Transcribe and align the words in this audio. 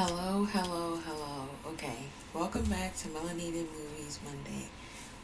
Hello, 0.00 0.44
hello, 0.44 0.94
hello. 0.94 1.48
Okay, 1.72 2.06
welcome 2.32 2.62
back 2.66 2.96
to 2.98 3.08
Melanated 3.08 3.66
Movies 3.72 4.20
Monday. 4.24 4.68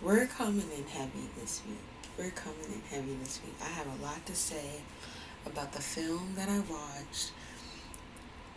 We're 0.02 0.26
coming 0.26 0.68
in 0.76 0.84
heavy 0.88 1.28
this 1.38 1.62
week. 1.64 1.78
We're 2.18 2.32
coming 2.32 2.66
in 2.66 2.80
heavy 2.90 3.14
this 3.22 3.40
week. 3.44 3.54
I 3.62 3.68
have 3.68 3.86
a 3.86 4.02
lot 4.02 4.26
to 4.26 4.34
say 4.34 4.80
about 5.46 5.72
the 5.74 5.80
film 5.80 6.32
that 6.34 6.48
I 6.48 6.58
watched. 6.58 7.30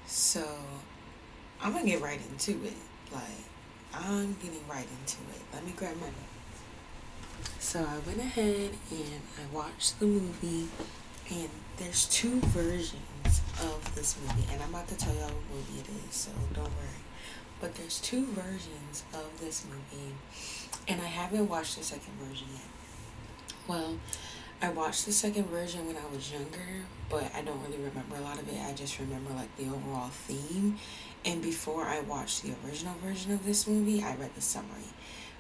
So, 0.08 0.44
I'm 1.62 1.74
gonna 1.74 1.86
get 1.86 2.02
right 2.02 2.20
into 2.32 2.66
it. 2.66 2.74
Like, 3.14 3.46
I'm 3.94 4.34
getting 4.42 4.68
right 4.68 4.88
into 5.00 5.18
it. 5.36 5.42
Let 5.54 5.64
me 5.68 5.74
grab 5.76 5.98
my 5.98 6.08
notes. 6.08 7.54
So, 7.60 7.82
I 7.82 8.00
went 8.08 8.18
ahead 8.18 8.72
and 8.90 9.22
I 9.38 9.56
watched 9.56 10.00
the 10.00 10.08
movie, 10.08 10.68
and 11.30 11.50
there's 11.78 12.06
two 12.06 12.40
versions 12.42 13.42
of 13.62 13.96
this 13.96 14.18
movie, 14.22 14.48
and 14.52 14.62
I'm 14.62 14.70
about 14.70 14.88
to 14.90 14.96
tell 14.96 15.14
y'all 15.14 15.26
what 15.26 15.54
movie 15.54 15.80
it 15.80 15.88
is, 16.08 16.16
so 16.16 16.32
don't 16.54 16.64
worry. 16.64 17.04
But 17.60 17.76
there's 17.76 18.00
two 18.00 18.26
versions 18.28 19.04
of 19.14 19.40
this 19.40 19.66
movie, 19.66 20.14
and 20.88 21.02
I 21.02 21.06
haven't 21.06 21.50
watched 21.50 21.78
the 21.78 21.84
second 21.84 22.14
version 22.22 22.48
yet. 22.54 22.62
Well, 23.68 23.98
I 24.62 24.70
watched 24.70 25.06
the 25.06 25.12
second 25.12 25.48
version 25.48 25.86
when 25.86 25.98
I 25.98 26.16
was 26.16 26.32
younger, 26.32 26.86
but 27.10 27.32
I 27.36 27.42
don't 27.42 27.62
really 27.64 27.78
remember 27.78 28.16
a 28.16 28.22
lot 28.22 28.40
of 28.40 28.48
it. 28.50 28.60
I 28.60 28.74
just 28.74 28.98
remember 29.00 29.32
like 29.34 29.56
the 29.58 29.66
overall 29.66 30.10
theme. 30.10 30.78
And 31.26 31.42
before 31.42 31.84
I 31.84 32.00
watched 32.02 32.44
the 32.44 32.54
original 32.66 32.96
version 33.04 33.34
of 33.34 33.46
this 33.46 33.68
movie, 33.68 34.02
I 34.02 34.16
read 34.16 34.34
the 34.34 34.42
summary, 34.42 34.90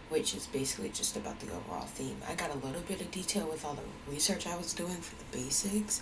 which 0.09 0.35
is 0.35 0.47
basically 0.47 0.89
just 0.89 1.15
about 1.17 1.39
the 1.39 1.47
overall 1.47 1.85
theme. 1.85 2.17
I 2.29 2.35
got 2.35 2.51
a 2.51 2.57
little 2.65 2.81
bit 2.87 3.01
of 3.01 3.11
detail 3.11 3.47
with 3.47 3.65
all 3.65 3.75
the 3.75 4.11
research 4.11 4.47
I 4.47 4.57
was 4.57 4.73
doing 4.73 4.95
for 4.95 5.15
the 5.15 5.37
basics, 5.37 6.01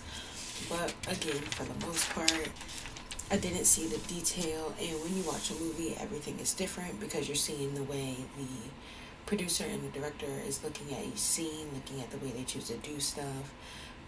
but 0.68 0.94
again, 1.08 1.42
for 1.50 1.64
the 1.64 1.86
most 1.86 2.08
part, 2.10 2.48
I 3.30 3.36
didn't 3.36 3.64
see 3.64 3.86
the 3.86 3.98
detail. 4.06 4.72
And 4.80 5.00
when 5.02 5.16
you 5.16 5.22
watch 5.24 5.50
a 5.50 5.54
movie, 5.54 5.96
everything 5.98 6.38
is 6.38 6.54
different 6.54 7.00
because 7.00 7.28
you're 7.28 7.34
seeing 7.34 7.74
the 7.74 7.82
way 7.82 8.16
the 8.38 8.46
producer 9.26 9.64
and 9.64 9.82
the 9.82 9.98
director 9.98 10.30
is 10.46 10.62
looking 10.62 10.94
at 10.94 11.04
each 11.04 11.18
scene, 11.18 11.66
looking 11.74 12.00
at 12.00 12.10
the 12.10 12.18
way 12.18 12.30
they 12.30 12.44
choose 12.44 12.68
to 12.68 12.76
do 12.76 13.00
stuff, 13.00 13.52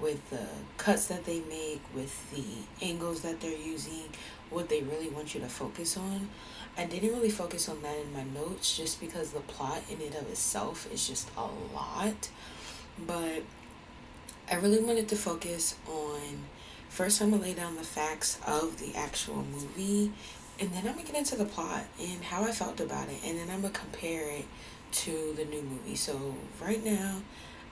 with 0.01 0.31
the 0.31 0.47
cuts 0.77 1.07
that 1.07 1.25
they 1.25 1.41
make, 1.41 1.81
with 1.95 2.31
the 2.31 2.45
angles 2.85 3.23
that 3.23 3.41
they're 3.41 3.59
using, 3.59 4.05
what 4.51 4.69
they 4.69 4.83
really 4.83 5.09
want 5.09 5.35
you 5.35 5.41
to 5.41 5.49
focus 5.49 5.97
on. 5.97 6.29
I 6.77 6.85
didn't 6.85 7.11
really 7.11 7.31
focus 7.31 7.69
on 7.69 7.83
that 7.83 7.97
in 7.99 8.13
my 8.13 8.23
notes 8.23 8.77
just 8.77 9.01
because 9.01 9.31
the 9.33 9.41
plot 9.41 9.83
in 9.91 10.01
and 10.01 10.15
of 10.15 10.29
itself 10.31 10.91
is 10.93 11.07
just 11.07 11.29
a 11.37 11.49
lot. 11.75 12.31
But 13.07 13.43
I 14.51 14.57
really 14.57 14.81
wanted 14.81 15.09
to 15.09 15.17
focus 15.17 15.75
on 15.87 16.21
first 16.89 17.21
I'm 17.21 17.31
gonna 17.31 17.43
lay 17.43 17.55
down 17.55 17.77
the 17.77 17.83
facts 17.83 18.39
of 18.47 18.81
the 18.81 18.97
actual 18.97 19.45
movie 19.45 20.13
and 20.59 20.73
then 20.73 20.87
I'm 20.87 20.95
gonna 20.95 21.05
get 21.05 21.17
into 21.17 21.37
the 21.37 21.45
plot 21.45 21.85
and 22.01 22.25
how 22.25 22.45
I 22.45 22.53
felt 22.53 22.81
about 22.81 23.09
it 23.09 23.19
and 23.25 23.39
then 23.39 23.51
I'm 23.51 23.61
gonna 23.61 23.75
compare 23.75 24.31
it 24.31 24.47
to 24.91 25.35
the 25.37 25.45
new 25.45 25.63
movie. 25.63 25.97
So 25.97 26.35
right 26.63 26.83
now 26.83 27.17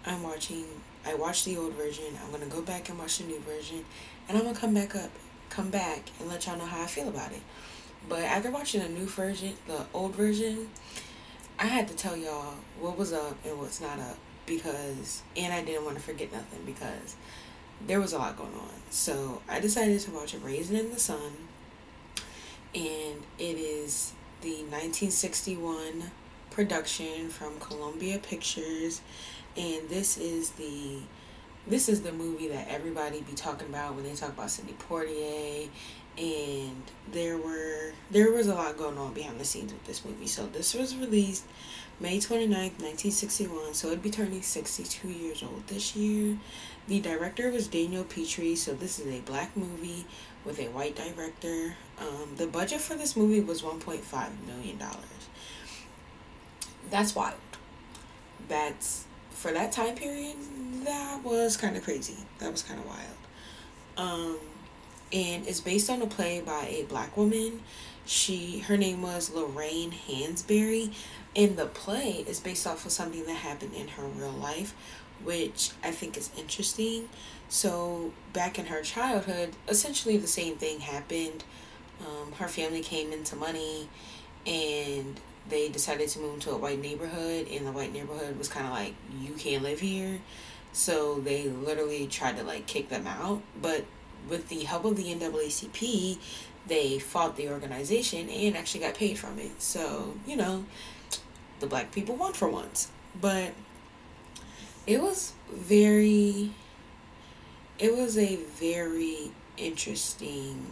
I'm 0.05 0.23
watching 0.23 0.65
I 1.07 1.15
watched 1.15 1.45
the 1.45 1.57
old 1.57 1.75
version. 1.75 2.05
I'm 2.25 2.33
gonna 2.33 2.47
go 2.47 2.61
back 2.61 2.89
and 2.89 2.99
watch 2.99 3.19
the 3.19 3.25
new 3.25 3.39
version 3.41 3.85
and 4.29 4.37
I'm 4.37 4.45
gonna 4.45 4.59
come 4.59 4.75
back 4.75 4.95
up 4.97 5.11
come 5.49 5.71
back 5.71 6.11
and 6.19 6.29
let 6.29 6.47
y'all 6.47 6.59
know 6.59 6.67
how 6.67 6.83
I 6.83 6.87
feel 6.87 7.09
about 7.09 7.33
it. 7.33 7.41
But 8.09 8.21
after 8.21 8.51
watching 8.51 8.83
the 8.83 8.89
new 8.89 9.07
version, 9.07 9.55
the 9.67 9.87
old 9.95 10.15
version, 10.15 10.69
I 11.59 11.67
had 11.67 11.89
to 11.89 11.95
tell 11.95 12.17
y'all 12.17 12.55
what 12.81 12.99
was 12.99 13.13
up 13.13 13.37
and 13.45 13.59
what's 13.59 13.81
not 13.81 13.99
up 13.99 14.19
because 14.45 15.23
and 15.37 15.53
I 15.53 15.65
didn't 15.65 15.85
want 15.85 15.97
to 15.97 16.03
forget 16.03 16.33
nothing 16.33 16.61
because 16.67 17.17
there 17.87 18.01
was 18.01 18.13
a 18.13 18.19
lot 18.19 18.37
going 18.37 18.55
on. 18.55 18.71
So 18.91 19.43
I 19.49 19.61
decided 19.61 20.01
to 20.01 20.11
watch 20.11 20.35
Raisin 20.35 20.77
in 20.77 20.91
the 20.91 21.01
Sun 21.01 21.33
and 22.75 23.23
it 23.39 23.57
is 23.57 24.13
the 24.43 24.57
1961 24.65 26.11
production 26.51 27.29
from 27.29 27.59
Columbia 27.59 28.19
Pictures 28.19 29.01
and 29.57 29.89
this 29.89 30.19
is 30.19 30.51
the 30.51 30.99
this 31.67 31.89
is 31.89 32.03
the 32.03 32.13
movie 32.13 32.49
that 32.49 32.69
everybody 32.69 33.21
be 33.23 33.33
talking 33.33 33.69
about 33.69 33.95
when 33.95 34.05
they 34.05 34.15
talk 34.15 34.31
about 34.31 34.51
Sidney 34.51 34.77
Poitier 34.89 35.69
and 36.19 36.83
there 37.13 37.37
were 37.37 37.93
there 38.11 38.33
was 38.33 38.47
a 38.47 38.55
lot 38.55 38.77
going 38.77 38.97
on 38.99 39.13
behind 39.13 39.39
the 39.39 39.45
scenes 39.45 39.73
with 39.73 39.85
this 39.85 40.05
movie. 40.05 40.27
So 40.27 40.47
this 40.47 40.75
was 40.75 40.97
released 40.97 41.45
May 41.99 42.19
29th, 42.19 42.79
1961, 42.79 43.73
so 43.73 43.89
it'd 43.89 44.03
be 44.03 44.11
turning 44.11 44.43
62 44.43 45.09
years 45.09 45.43
old 45.43 45.67
this 45.67 45.97
year. 45.97 46.37
The 46.89 47.01
director 47.01 47.51
was 47.51 47.69
Daniel 47.69 48.05
Petrie, 48.05 48.55
so 48.55 48.75
this 48.75 48.99
is 48.99 49.07
a 49.07 49.21
black 49.23 49.57
movie 49.57 50.05
with 50.45 50.61
a 50.61 50.69
white 50.69 50.95
director. 50.95 51.75
Um, 51.99 52.37
the 52.37 52.47
budget 52.47 52.83
for 52.83 52.95
this 52.95 53.17
movie 53.17 53.41
was 53.41 53.63
$1.5 53.63 54.03
million. 54.47 54.79
That's 56.91 57.15
wild. 57.15 57.35
That's, 58.47 59.06
for 59.37 59.53
that 59.53 59.71
time 59.71 59.95
period, 59.95 60.37
that 60.85 61.23
was 61.23 61.57
kind 61.57 61.77
of 61.77 61.85
crazy. 61.85 62.17
That 62.39 62.51
was 62.51 62.63
kind 62.63 62.81
of 62.81 62.87
wild. 62.87 62.99
Um, 63.99 64.39
and 65.13 65.47
it's 65.47 65.61
based 65.61 65.91
on 65.91 66.03
a 66.03 66.07
play 66.07 66.41
by 66.41 66.67
a 66.69 66.85
black 66.85 67.17
woman. 67.17 67.61
She, 68.07 68.61
her 68.61 68.77
name 68.77 69.03
was 69.03 69.33
Lorraine 69.33 69.93
Hansberry 69.93 70.93
and 71.35 71.57
the 71.57 71.67
play 71.67 72.25
is 72.27 72.41
based 72.41 72.67
off 72.67 72.87
of 72.87 72.93
something 72.93 73.25
that 73.27 73.35
happened 73.35 73.75
in 73.75 73.89
her 73.89 74.05
real 74.05 74.33
life, 74.33 74.75
which 75.23 75.71
I 75.85 75.91
think 75.91 76.17
is 76.17 76.31
interesting. 76.39 77.09
So, 77.49 78.13
back 78.33 78.59
in 78.59 78.67
her 78.67 78.81
childhood, 78.81 79.51
essentially 79.69 80.17
the 80.17 80.27
same 80.27 80.57
thing 80.57 80.81
happened. 80.81 81.45
Um, 82.01 82.33
her 82.33 82.49
family 82.49 82.83
came 82.83 83.13
into 83.13 83.37
money 83.37 83.89
and 84.47 85.21
they 85.49 85.69
decided 85.69 86.09
to 86.11 86.19
move 86.19 86.41
to 86.41 86.51
a 86.51 86.57
white 86.57 86.81
neighborhood, 86.81 87.49
and 87.51 87.67
the 87.67 87.73
white 87.73 87.93
neighborhood 87.93 88.39
was 88.39 88.49
kind 88.49 88.67
of 88.67 88.73
like, 88.73 88.95
you 89.21 89.35
can't 89.35 89.63
live 89.63 89.81
here. 89.81 90.21
So, 90.73 91.21
they 91.21 91.49
literally 91.49 92.07
tried 92.07 92.37
to 92.37 92.43
like 92.43 92.67
kick 92.67 92.89
them 92.89 93.07
out. 93.07 93.43
But 93.61 93.85
with 94.29 94.49
the 94.49 94.65
help 94.65 94.85
of 94.85 94.97
the 94.97 95.15
NAACP, 95.15 96.19
they 96.67 96.99
fought 96.99 97.37
the 97.37 97.49
organization 97.49 98.29
and 98.29 98.57
actually 98.57 98.81
got 98.81 98.95
paid 98.95 99.19
from 99.19 99.39
it. 99.39 99.63
So, 99.63 100.15
you 100.27 100.37
know, 100.37 100.65
the 101.61 101.67
black 101.67 101.93
people 101.93 102.17
won 102.17 102.33
for 102.33 102.49
once. 102.49 102.91
But 103.21 103.53
it 104.87 105.01
was 105.01 105.33
very 105.53 106.51
it 107.79 107.95
was 107.95 108.17
a 108.17 108.37
very 108.37 109.31
interesting 109.57 110.65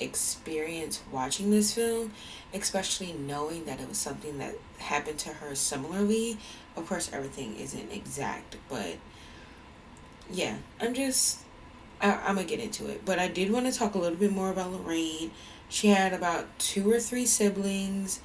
experience 0.00 1.02
watching 1.12 1.50
this 1.50 1.74
film, 1.74 2.12
especially 2.54 3.12
knowing 3.12 3.64
that 3.64 3.80
it 3.80 3.88
was 3.88 3.98
something 3.98 4.38
that 4.38 4.54
happened 4.78 5.18
to 5.20 5.30
her 5.30 5.54
similarly. 5.54 6.38
Of 6.76 6.86
course, 6.86 7.10
everything 7.12 7.56
isn't 7.56 7.92
exact, 7.92 8.56
but 8.68 8.96
yeah, 10.30 10.56
I'm 10.80 10.94
just, 10.94 11.40
I, 12.00 12.12
I'm 12.12 12.36
gonna 12.36 12.46
get 12.46 12.60
into 12.60 12.86
it. 12.86 13.04
But 13.04 13.18
I 13.18 13.28
did 13.28 13.52
want 13.52 13.66
to 13.66 13.72
talk 13.72 13.94
a 13.94 13.98
little 13.98 14.18
bit 14.18 14.32
more 14.32 14.50
about 14.50 14.72
Lorraine. 14.72 15.30
She 15.68 15.88
had 15.88 16.12
about 16.12 16.58
two 16.58 16.90
or 16.90 16.98
three 16.98 17.26
siblings 17.26 18.20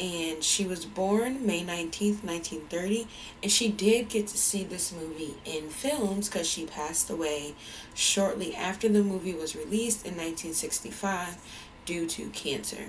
and 0.00 0.42
she 0.42 0.66
was 0.66 0.86
born 0.86 1.44
May 1.46 1.60
19th, 1.60 2.24
1930, 2.24 3.06
and 3.42 3.52
she 3.52 3.68
did 3.68 4.08
get 4.08 4.28
to 4.28 4.38
see 4.38 4.64
this 4.64 4.92
movie 4.92 5.34
in 5.44 5.68
films 5.68 6.28
because 6.28 6.48
she 6.48 6.64
passed 6.64 7.10
away 7.10 7.54
shortly 7.94 8.56
after 8.56 8.88
the 8.88 9.02
movie 9.02 9.34
was 9.34 9.54
released 9.54 10.06
in 10.06 10.12
1965 10.12 11.36
due 11.84 12.06
to 12.06 12.30
cancer. 12.30 12.86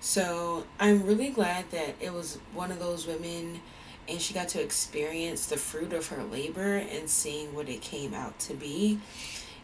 So 0.00 0.64
I'm 0.78 1.04
really 1.04 1.30
glad 1.30 1.70
that 1.72 1.96
it 2.00 2.12
was 2.12 2.38
one 2.54 2.70
of 2.70 2.78
those 2.78 3.08
women 3.08 3.60
and 4.08 4.20
she 4.20 4.32
got 4.32 4.46
to 4.48 4.62
experience 4.62 5.46
the 5.46 5.56
fruit 5.56 5.92
of 5.92 6.06
her 6.08 6.22
labor 6.22 6.76
and 6.76 7.10
seeing 7.10 7.52
what 7.56 7.68
it 7.68 7.80
came 7.80 8.14
out 8.14 8.38
to 8.38 8.54
be. 8.54 9.00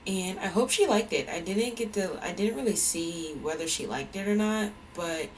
And 0.04 0.40
I 0.40 0.46
hope 0.46 0.70
she 0.70 0.88
liked 0.88 1.12
it. 1.12 1.28
I 1.28 1.38
didn't 1.38 1.76
get 1.76 1.92
to 1.92 2.18
I 2.20 2.32
didn't 2.32 2.56
really 2.56 2.74
see 2.74 3.36
whether 3.40 3.68
she 3.68 3.86
liked 3.86 4.16
it 4.16 4.26
or 4.26 4.34
not, 4.34 4.72
but 4.94 5.28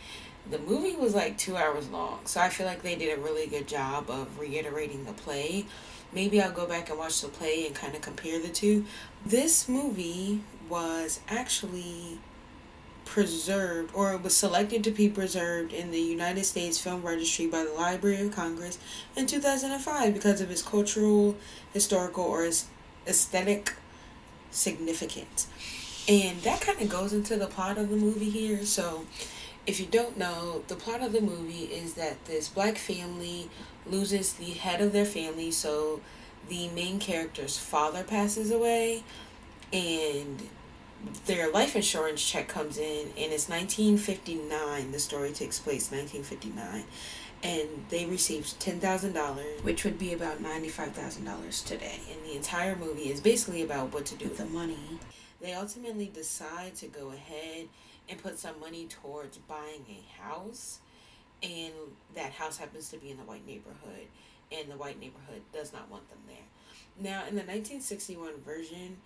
the 0.50 0.58
movie 0.58 0.96
was 0.96 1.14
like 1.14 1.38
two 1.38 1.56
hours 1.56 1.88
long, 1.88 2.20
so 2.24 2.40
I 2.40 2.48
feel 2.48 2.66
like 2.66 2.82
they 2.82 2.96
did 2.96 3.16
a 3.16 3.20
really 3.20 3.46
good 3.46 3.66
job 3.66 4.10
of 4.10 4.38
reiterating 4.38 5.04
the 5.04 5.12
play. 5.12 5.66
Maybe 6.12 6.40
I'll 6.40 6.52
go 6.52 6.66
back 6.66 6.90
and 6.90 6.98
watch 6.98 7.20
the 7.20 7.28
play 7.28 7.66
and 7.66 7.74
kind 7.74 7.94
of 7.94 8.02
compare 8.02 8.40
the 8.40 8.48
two. 8.48 8.84
This 9.24 9.68
movie 9.68 10.40
was 10.68 11.20
actually 11.28 12.18
preserved 13.04 13.90
or 13.94 14.12
it 14.14 14.22
was 14.22 14.36
selected 14.36 14.82
to 14.84 14.90
be 14.90 15.08
preserved 15.08 15.72
in 15.72 15.90
the 15.90 16.00
United 16.00 16.44
States 16.44 16.78
Film 16.78 17.02
Registry 17.02 17.46
by 17.46 17.64
the 17.64 17.72
Library 17.72 18.20
of 18.26 18.34
Congress 18.34 18.78
in 19.16 19.26
2005 19.26 20.14
because 20.14 20.40
of 20.40 20.50
its 20.50 20.62
cultural, 20.62 21.36
historical, 21.72 22.24
or 22.24 22.48
aesthetic 23.06 23.74
significance. 24.50 25.48
And 26.08 26.40
that 26.42 26.60
kind 26.60 26.80
of 26.80 26.88
goes 26.88 27.12
into 27.12 27.36
the 27.36 27.46
plot 27.46 27.78
of 27.78 27.88
the 27.88 27.96
movie 27.96 28.30
here. 28.30 28.64
So, 28.64 29.06
if 29.66 29.80
you 29.80 29.86
don't 29.86 30.16
know, 30.16 30.62
the 30.68 30.76
plot 30.76 31.02
of 31.02 31.12
the 31.12 31.20
movie 31.20 31.64
is 31.64 31.94
that 31.94 32.24
this 32.26 32.48
black 32.48 32.76
family 32.76 33.48
loses 33.86 34.34
the 34.34 34.50
head 34.52 34.80
of 34.80 34.92
their 34.92 35.04
family, 35.04 35.50
so 35.50 36.00
the 36.48 36.68
main 36.68 36.98
character's 36.98 37.58
father 37.58 38.02
passes 38.02 38.50
away, 38.50 39.02
and 39.72 40.48
their 41.26 41.50
life 41.50 41.76
insurance 41.76 42.26
check 42.26 42.48
comes 42.48 42.78
in 42.78 43.08
and 43.18 43.32
it's 43.32 43.48
1959 43.48 44.90
the 44.90 44.98
story 44.98 45.32
takes 45.32 45.58
place 45.58 45.90
1959 45.90 46.84
and 47.42 47.68
they 47.90 48.06
received 48.06 48.58
$10,000 48.58 49.62
which 49.62 49.84
would 49.84 49.98
be 49.98 50.14
about 50.14 50.42
$95,000 50.42 51.66
today. 51.66 52.00
And 52.10 52.24
the 52.24 52.34
entire 52.34 52.74
movie 52.74 53.10
is 53.10 53.20
basically 53.20 53.62
about 53.62 53.92
what 53.92 54.06
to 54.06 54.14
do 54.14 54.24
with 54.24 54.38
the 54.38 54.46
money. 54.46 54.98
They 55.42 55.52
ultimately 55.52 56.06
decide 56.06 56.74
to 56.76 56.86
go 56.86 57.10
ahead 57.10 57.68
and 58.08 58.22
put 58.22 58.38
some 58.38 58.58
money 58.60 58.86
towards 58.86 59.38
buying 59.38 59.84
a 59.88 60.22
house 60.22 60.80
and 61.42 61.72
that 62.14 62.32
house 62.32 62.56
happens 62.58 62.90
to 62.90 62.96
be 62.98 63.10
in 63.10 63.16
the 63.16 63.24
white 63.24 63.46
neighborhood 63.46 64.06
and 64.52 64.70
the 64.70 64.76
white 64.76 65.00
neighborhood 65.00 65.42
does 65.52 65.72
not 65.72 65.90
want 65.90 66.08
them 66.10 66.18
there 66.26 66.36
now 66.98 67.20
in 67.26 67.34
the 67.34 67.42
1961 67.42 68.32
version 68.44 68.96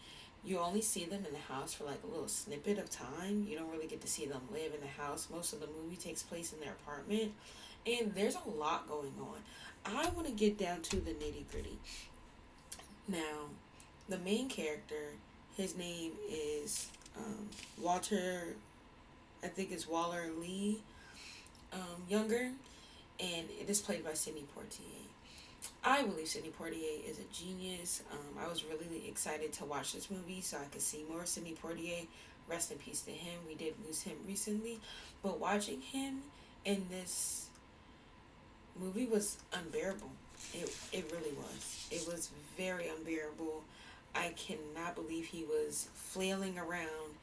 you 0.44 0.58
only 0.58 0.80
see 0.80 1.04
them 1.04 1.24
in 1.26 1.32
the 1.32 1.52
house 1.52 1.74
for 1.74 1.84
like 1.84 2.02
a 2.04 2.06
little 2.06 2.28
snippet 2.28 2.78
of 2.78 2.88
time. 2.90 3.46
You 3.48 3.58
don't 3.58 3.70
really 3.70 3.86
get 3.86 4.00
to 4.02 4.08
see 4.08 4.26
them 4.26 4.40
live 4.52 4.72
in 4.74 4.80
the 4.80 5.02
house. 5.02 5.28
Most 5.30 5.52
of 5.52 5.60
the 5.60 5.66
movie 5.66 5.96
takes 5.96 6.22
place 6.22 6.52
in 6.52 6.60
their 6.60 6.72
apartment. 6.72 7.32
And 7.86 8.14
there's 8.14 8.36
a 8.36 8.48
lot 8.48 8.88
going 8.88 9.12
on. 9.20 9.38
I 9.84 10.08
want 10.10 10.26
to 10.26 10.32
get 10.32 10.58
down 10.58 10.82
to 10.82 10.96
the 10.96 11.12
nitty 11.12 11.50
gritty. 11.50 11.78
Now, 13.08 13.48
the 14.08 14.18
main 14.18 14.48
character, 14.48 15.12
his 15.56 15.76
name 15.76 16.12
is 16.30 16.88
um, 17.16 17.48
Walter, 17.80 18.54
I 19.42 19.48
think 19.48 19.70
it's 19.70 19.86
Walter 19.86 20.30
Lee 20.40 20.82
um, 21.72 22.02
Younger, 22.08 22.50
and 23.20 23.46
it 23.60 23.68
is 23.68 23.80
played 23.80 24.04
by 24.04 24.14
Sidney 24.14 24.44
Poitier. 24.56 25.06
I 25.84 26.02
believe 26.02 26.28
Sidney 26.28 26.50
Poitier 26.58 27.08
is 27.08 27.18
a 27.18 27.32
genius. 27.32 28.02
Um, 28.12 28.42
I 28.42 28.48
was 28.48 28.64
really 28.64 29.06
excited 29.08 29.52
to 29.54 29.64
watch 29.64 29.92
this 29.92 30.10
movie 30.10 30.40
so 30.40 30.56
I 30.56 30.64
could 30.72 30.82
see 30.82 31.04
more 31.08 31.24
Sidney 31.26 31.54
Poitier. 31.62 32.06
Rest 32.48 32.72
in 32.72 32.78
peace 32.78 33.02
to 33.02 33.10
him. 33.10 33.38
We 33.46 33.54
did 33.54 33.74
lose 33.86 34.02
him 34.02 34.16
recently, 34.26 34.80
but 35.22 35.38
watching 35.38 35.82
him 35.82 36.22
in 36.64 36.86
this 36.90 37.48
movie 38.80 39.06
was 39.06 39.36
unbearable. 39.52 40.10
It 40.54 40.74
it 40.92 41.10
really 41.12 41.34
was. 41.36 41.88
It 41.90 42.06
was 42.10 42.30
very 42.56 42.88
unbearable. 42.88 43.62
I 44.14 44.32
cannot 44.36 44.94
believe 44.94 45.26
he 45.26 45.44
was 45.44 45.88
flailing 45.94 46.58
around 46.58 47.14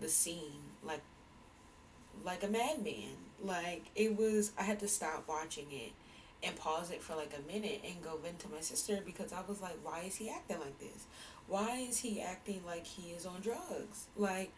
the 0.00 0.08
scene 0.08 0.62
like 0.84 1.00
like 2.24 2.42
a 2.42 2.48
madman. 2.48 3.16
Like 3.42 3.86
it 3.94 4.16
was 4.16 4.52
I 4.58 4.62
had 4.62 4.80
to 4.80 4.88
stop 4.88 5.24
watching 5.28 5.66
it 5.70 5.92
and 6.42 6.54
pause 6.56 6.90
it 6.90 7.02
for 7.02 7.16
like 7.16 7.32
a 7.36 7.52
minute 7.52 7.82
and 7.84 8.02
go 8.02 8.16
vent 8.16 8.38
to 8.40 8.48
my 8.48 8.60
sister 8.60 9.00
because 9.04 9.32
I 9.32 9.40
was 9.48 9.60
like, 9.60 9.76
why 9.82 10.04
is 10.06 10.16
he 10.16 10.30
acting 10.30 10.60
like 10.60 10.78
this? 10.78 11.06
Why 11.48 11.86
is 11.88 11.98
he 11.98 12.20
acting 12.20 12.62
like 12.66 12.86
he 12.86 13.10
is 13.10 13.26
on 13.26 13.40
drugs? 13.40 14.06
Like, 14.16 14.52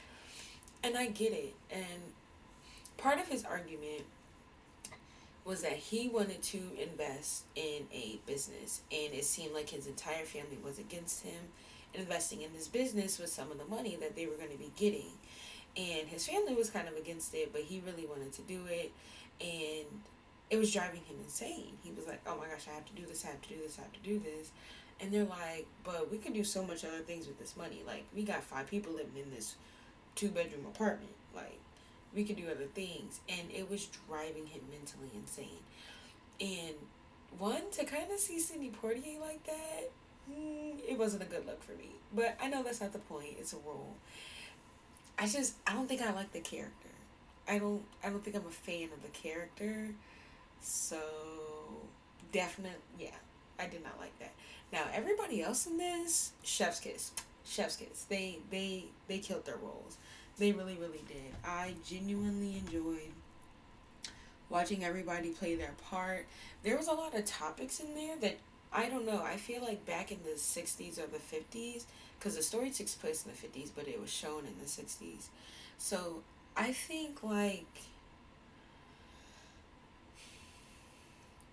and 0.83 0.97
I 0.97 1.07
get 1.07 1.33
it. 1.33 1.55
And 1.71 2.03
part 2.99 3.19
of 3.19 3.29
his 3.29 3.45
argument 3.45 4.05
was 5.45 5.63
that 5.63 5.73
he 5.73 6.09
wanted 6.09 6.43
to 6.43 6.61
invest 6.81 7.45
in 7.57 7.87
a 7.93 8.19
business 8.27 8.83
and 8.93 9.15
it 9.15 9.25
seemed 9.25 9.55
like 9.55 9.71
his 9.71 9.87
entire 9.87 10.25
family 10.25 10.59
was 10.63 10.79
against 10.79 11.23
him 11.23 11.41
investing 11.95 12.43
in 12.43 12.53
this 12.53 12.69
business 12.69 13.19
with 13.19 13.31
some 13.31 13.51
of 13.51 13.59
the 13.59 13.65
money 13.65 13.97
that 14.01 14.15
they 14.15 14.27
were 14.27 14.37
going 14.37 14.51
to 14.51 14.59
be 14.59 14.71
getting 14.77 15.11
and 15.77 16.09
his 16.09 16.27
family 16.27 16.55
was 16.55 16.71
kind 16.71 16.89
of 16.89 16.97
against 16.97 17.35
it 17.35 17.53
but 17.53 17.63
he 17.63 17.83
really 17.87 18.07
wanted 18.07 18.33
to 18.33 18.43
do 18.43 18.61
it 18.69 18.93
and 19.41 19.87
it 20.51 20.59
was 20.59 20.73
driving 20.73 21.01
him 21.03 21.17
insane. 21.23 21.79
He 21.83 21.93
was 21.93 22.07
like, 22.07 22.21
"Oh 22.27 22.37
my 22.37 22.47
gosh, 22.47 22.67
I 22.69 22.75
have 22.75 22.85
to 22.87 22.93
do 22.93 23.07
this, 23.07 23.25
I 23.25 23.29
have 23.29 23.41
to 23.43 23.49
do 23.49 23.57
this, 23.63 23.79
I 23.79 23.83
have 23.83 23.93
to 23.93 24.01
do 24.01 24.19
this," 24.19 24.51
and 25.01 25.13
they're 25.13 25.25
like, 25.25 25.67
"But 25.85 26.11
we 26.11 26.19
could 26.19 26.35
do 26.35 26.45
so 26.45 26.65
much 26.65 26.85
other 26.85 26.99
things 26.99 27.27
with 27.29 27.39
this 27.39 27.57
money. 27.57 27.83
Like 27.87 28.05
we 28.15 28.25
got 28.25 28.43
five 28.43 28.67
people 28.67 28.93
living 28.93 29.17
in 29.17 29.31
this 29.31 29.55
two 30.17 30.29
bedroom 30.29 30.67
apartment. 30.67 31.15
Like 31.35 31.59
we 32.15 32.25
could 32.25 32.37
do 32.37 32.51
other 32.51 32.67
things," 32.67 33.21
and 33.29 33.51
it 33.51 33.71
was 33.71 33.87
driving 34.09 34.47
him 34.47 34.63
mentally 34.71 35.11
insane. 35.15 35.63
And 36.41 36.75
one 37.39 37.71
to 37.73 37.85
kind 37.85 38.11
of 38.11 38.19
see 38.19 38.41
Sidney 38.41 38.71
Poitier 38.71 39.21
like 39.21 39.45
that, 39.45 39.91
mm, 40.31 40.81
it 40.87 40.99
wasn't 40.99 41.23
a 41.23 41.27
good 41.27 41.47
look 41.47 41.63
for 41.63 41.73
me. 41.73 41.91
But 42.13 42.37
I 42.43 42.49
know 42.49 42.65
that's 42.65 42.81
not 42.81 42.93
the 42.93 42.99
point. 42.99 43.37
It's 43.39 43.53
a 43.53 43.59
role. 43.59 43.95
I 45.19 45.27
just 45.27 45.55
I 45.67 45.73
don't 45.73 45.89
think 45.89 46.03
I 46.03 46.13
like 46.13 46.33
the 46.33 46.41
character. 46.41 46.89
I 47.49 47.59
don't 47.59 47.83
I 48.05 48.09
don't 48.09 48.25
think 48.25 48.37
I'm 48.37 48.47
a 48.47 48.51
fan 48.51 48.89
of 48.93 49.03
the 49.03 49.09
character. 49.09 49.89
So 50.61 50.99
definite, 52.33 52.81
yeah, 52.99 53.17
I 53.59 53.67
did 53.67 53.83
not 53.83 53.99
like 53.99 54.19
that. 54.19 54.33
Now 54.73 54.85
everybody 54.93 55.43
else 55.43 55.67
in 55.67 55.79
this, 55.79 56.33
chef's 56.43 56.81
kiss, 56.81 57.13
chef's 57.45 57.77
kiss. 57.77 58.05
They 58.09 58.39
they 58.51 58.85
they 59.09 59.19
killed 59.19 59.47
their 59.47 59.57
roles. 59.57 59.97
They 60.39 60.53
really 60.53 60.77
really 60.77 61.03
did. 61.09 61.35
I 61.45 61.75
genuinely 61.87 62.59
enjoyed 62.59 63.13
watching 64.49 64.85
everybody 64.85 65.31
play 65.31 65.55
their 65.55 65.75
part. 65.91 66.27
There 66.63 66.77
was 66.77 66.89
a 66.89 66.93
lot 66.93 67.15
of 67.15 67.25
topics 67.25 67.81
in 67.81 67.95
there 67.95 68.17
that 68.21 68.39
I 68.73 68.89
don't 68.89 69.07
know. 69.07 69.23
I 69.23 69.37
feel 69.37 69.63
like 69.63 69.85
back 69.87 70.13
in 70.13 70.19
the 70.23 70.39
60s 70.39 70.99
or 70.99 71.07
the 71.07 71.19
50s, 71.19 71.85
because 72.21 72.37
the 72.37 72.43
story 72.43 72.71
takes 72.71 72.95
place 72.95 73.25
in 73.25 73.33
the 73.33 73.61
50s, 73.61 73.71
but 73.75 73.89
it 73.89 73.99
was 73.99 74.13
shown 74.13 74.41
in 74.41 74.55
the 74.61 74.67
60s. 74.67 75.29
So 75.79 76.23
I 76.55 76.71
think 76.71 77.23
like 77.23 77.65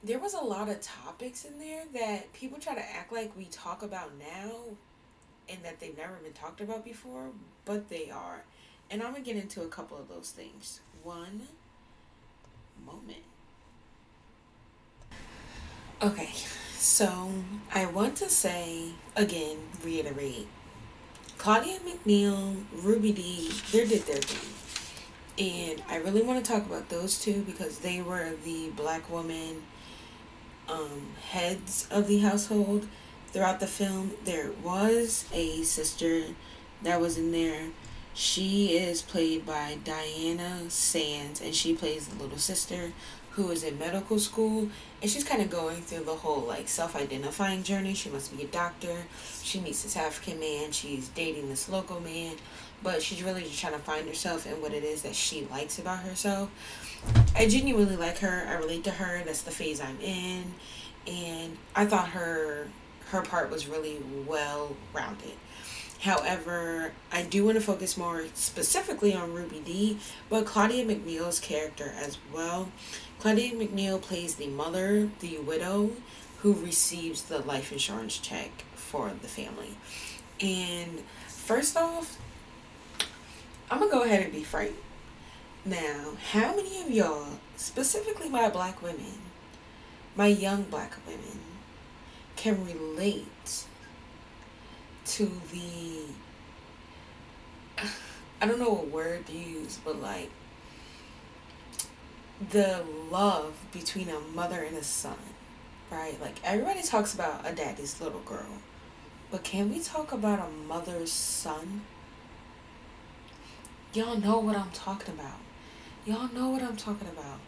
there 0.03 0.19
was 0.19 0.33
a 0.33 0.41
lot 0.41 0.67
of 0.67 0.81
topics 0.81 1.45
in 1.45 1.57
there 1.57 1.83
that 1.93 2.33
people 2.33 2.59
try 2.59 2.75
to 2.75 2.81
act 2.81 3.13
like 3.13 3.31
we 3.37 3.45
talk 3.45 3.81
about 3.81 4.11
now 4.19 4.51
and 5.47 5.63
that 5.63 5.79
they've 5.79 5.97
never 5.97 6.15
been 6.15 6.33
talked 6.33 6.59
about 6.59 6.83
before, 6.83 7.29
but 7.63 7.87
they 7.87 8.09
are. 8.09 8.43
And 8.91 9.01
I'm 9.01 9.11
going 9.11 9.23
to 9.23 9.33
get 9.33 9.41
into 9.41 9.61
a 9.61 9.67
couple 9.67 9.97
of 9.97 10.09
those 10.09 10.31
things. 10.31 10.81
One 11.01 11.47
moment. 12.85 13.23
Okay, 16.01 16.29
so 16.75 17.31
I 17.73 17.85
want 17.85 18.17
to 18.17 18.29
say, 18.29 18.89
again, 19.15 19.57
reiterate 19.83 20.47
Claudia 21.37 21.79
McNeil, 21.79 22.55
Ruby 22.81 23.11
Dee, 23.11 23.51
they 23.71 23.85
did 23.85 24.01
their 24.03 24.21
thing. 24.21 24.53
And 25.39 25.83
I 25.87 25.97
really 25.97 26.23
want 26.23 26.43
to 26.43 26.51
talk 26.51 26.65
about 26.65 26.89
those 26.89 27.19
two 27.19 27.43
because 27.43 27.79
they 27.79 28.01
were 28.01 28.31
the 28.43 28.69
black 28.69 29.09
woman 29.09 29.61
um, 30.67 31.09
heads 31.29 31.87
of 31.91 32.07
the 32.07 32.19
household 32.19 32.87
throughout 33.27 33.59
the 33.59 33.67
film. 33.67 34.11
There 34.25 34.51
was 34.63 35.25
a 35.31 35.61
sister 35.61 36.23
that 36.81 36.99
was 36.99 37.17
in 37.17 37.31
there. 37.31 37.67
She 38.15 38.75
is 38.75 39.03
played 39.03 39.45
by 39.45 39.77
Diana 39.83 40.69
Sands, 40.69 41.39
and 41.39 41.53
she 41.53 41.75
plays 41.75 42.07
the 42.07 42.21
little 42.21 42.39
sister 42.39 42.93
who 43.37 43.49
is 43.51 43.63
in 43.63 43.79
medical 43.79 44.19
school 44.19 44.67
and 45.01 45.09
she's 45.09 45.23
kind 45.23 45.41
of 45.41 45.49
going 45.49 45.77
through 45.77 46.03
the 46.03 46.13
whole 46.13 46.41
like 46.41 46.67
self-identifying 46.67 47.63
journey 47.63 47.93
she 47.93 48.09
wants 48.09 48.27
to 48.27 48.35
be 48.35 48.43
a 48.43 48.47
doctor 48.47 49.05
she 49.41 49.61
meets 49.61 49.83
this 49.83 49.95
african 49.95 50.39
man 50.39 50.71
she's 50.71 51.07
dating 51.09 51.47
this 51.47 51.69
local 51.69 52.01
man 52.01 52.35
but 52.83 53.01
she's 53.01 53.23
really 53.23 53.43
just 53.43 53.59
trying 53.59 53.73
to 53.73 53.79
find 53.79 54.07
herself 54.07 54.45
and 54.45 54.61
what 54.61 54.73
it 54.73 54.83
is 54.83 55.03
that 55.03 55.15
she 55.15 55.47
likes 55.49 55.79
about 55.79 55.99
herself 55.99 56.49
I 57.35 57.47
genuinely 57.47 57.97
like 57.97 58.19
her. 58.19 58.47
I 58.49 58.55
relate 58.55 58.83
to 58.85 58.91
her. 58.91 59.21
That's 59.25 59.43
the 59.43 59.51
phase 59.51 59.79
I'm 59.81 59.99
in, 60.01 60.43
and 61.05 61.57
I 61.75 61.85
thought 61.85 62.09
her 62.09 62.67
her 63.09 63.21
part 63.21 63.49
was 63.49 63.67
really 63.67 63.97
well 64.25 64.75
rounded. 64.93 65.33
However, 66.01 66.91
I 67.11 67.23
do 67.23 67.45
want 67.45 67.55
to 67.55 67.61
focus 67.61 67.97
more 67.97 68.25
specifically 68.33 69.13
on 69.13 69.33
Ruby 69.33 69.61
Dee, 69.65 69.97
but 70.29 70.45
Claudia 70.45 70.85
McNeil's 70.85 71.39
character 71.39 71.93
as 71.97 72.17
well. 72.33 72.69
Claudia 73.19 73.55
McNeil 73.55 73.99
plays 73.99 74.35
the 74.35 74.47
mother, 74.47 75.09
the 75.21 75.39
widow, 75.39 75.91
who 76.41 76.53
receives 76.53 77.23
the 77.23 77.39
life 77.39 77.71
insurance 77.71 78.19
check 78.19 78.63
for 78.75 79.11
the 79.21 79.27
family. 79.27 79.75
And 80.39 81.01
first 81.27 81.75
off, 81.75 82.19
I'm 83.71 83.79
gonna 83.79 83.91
go 83.91 84.03
ahead 84.03 84.21
and 84.21 84.31
be 84.31 84.43
frank. 84.43 84.75
Now, 85.65 86.13
how 86.31 86.55
many 86.55 86.81
of 86.81 86.91
y'all, 86.91 87.27
specifically 87.55 88.29
my 88.29 88.49
black 88.49 88.83
women, 88.83 89.19
my 90.15 90.27
young 90.27 90.63
black 90.63 90.95
women, 91.07 91.39
can 92.35 92.63
relate 92.65 93.65
to 95.05 95.25
the, 95.51 96.03
I 98.41 98.45
don't 98.45 98.59
know 98.59 98.69
what 98.69 98.87
word 98.89 99.25
to 99.25 99.33
use, 99.33 99.79
but 99.83 99.99
like 99.99 100.29
the 102.51 102.83
love 103.09 103.53
between 103.71 104.09
a 104.09 104.19
mother 104.19 104.61
and 104.63 104.77
a 104.77 104.83
son, 104.83 105.17
right? 105.91 106.19
Like 106.21 106.35
everybody 106.43 106.81
talks 106.81 107.13
about 107.13 107.47
a 107.49 107.53
daddy's 107.53 107.99
little 108.01 108.19
girl, 108.21 108.61
but 109.31 109.43
can 109.43 109.71
we 109.71 109.79
talk 109.79 110.11
about 110.11 110.39
a 110.39 110.67
mother's 110.67 111.11
son? 111.11 111.81
Y'all 113.93 114.17
know 114.17 114.39
what 114.39 114.55
I'm 114.55 114.71
talking 114.71 115.15
about. 115.15 115.39
Y'all 116.05 116.31
know 116.33 116.49
what 116.49 116.61
I'm 116.61 116.77
talking 116.77 117.07
about. 117.07 117.39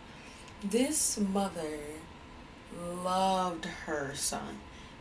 This 0.63 1.17
mother 1.17 1.79
loved 3.03 3.65
her 3.65 4.13
son. 4.15 4.59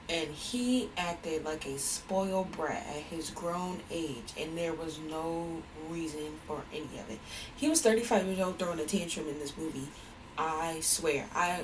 And 0.08 0.30
he 0.30 0.88
acted 0.96 1.44
like 1.44 1.66
a 1.66 1.78
spoiled 1.78 2.50
brat 2.52 2.86
at 2.88 3.02
his 3.02 3.30
grown 3.30 3.78
age 3.90 4.32
and 4.40 4.56
there 4.56 4.72
was 4.72 4.98
no 5.10 5.62
reason 5.90 6.38
for 6.46 6.62
any 6.72 6.98
of 6.98 7.10
it 7.10 7.18
he 7.56 7.68
was 7.68 7.82
35 7.82 8.26
years 8.26 8.40
old 8.40 8.58
throwing 8.58 8.80
a 8.80 8.84
tantrum 8.84 9.28
in 9.28 9.38
this 9.38 9.56
movie 9.56 9.88
i 10.36 10.78
swear 10.80 11.26
i 11.34 11.60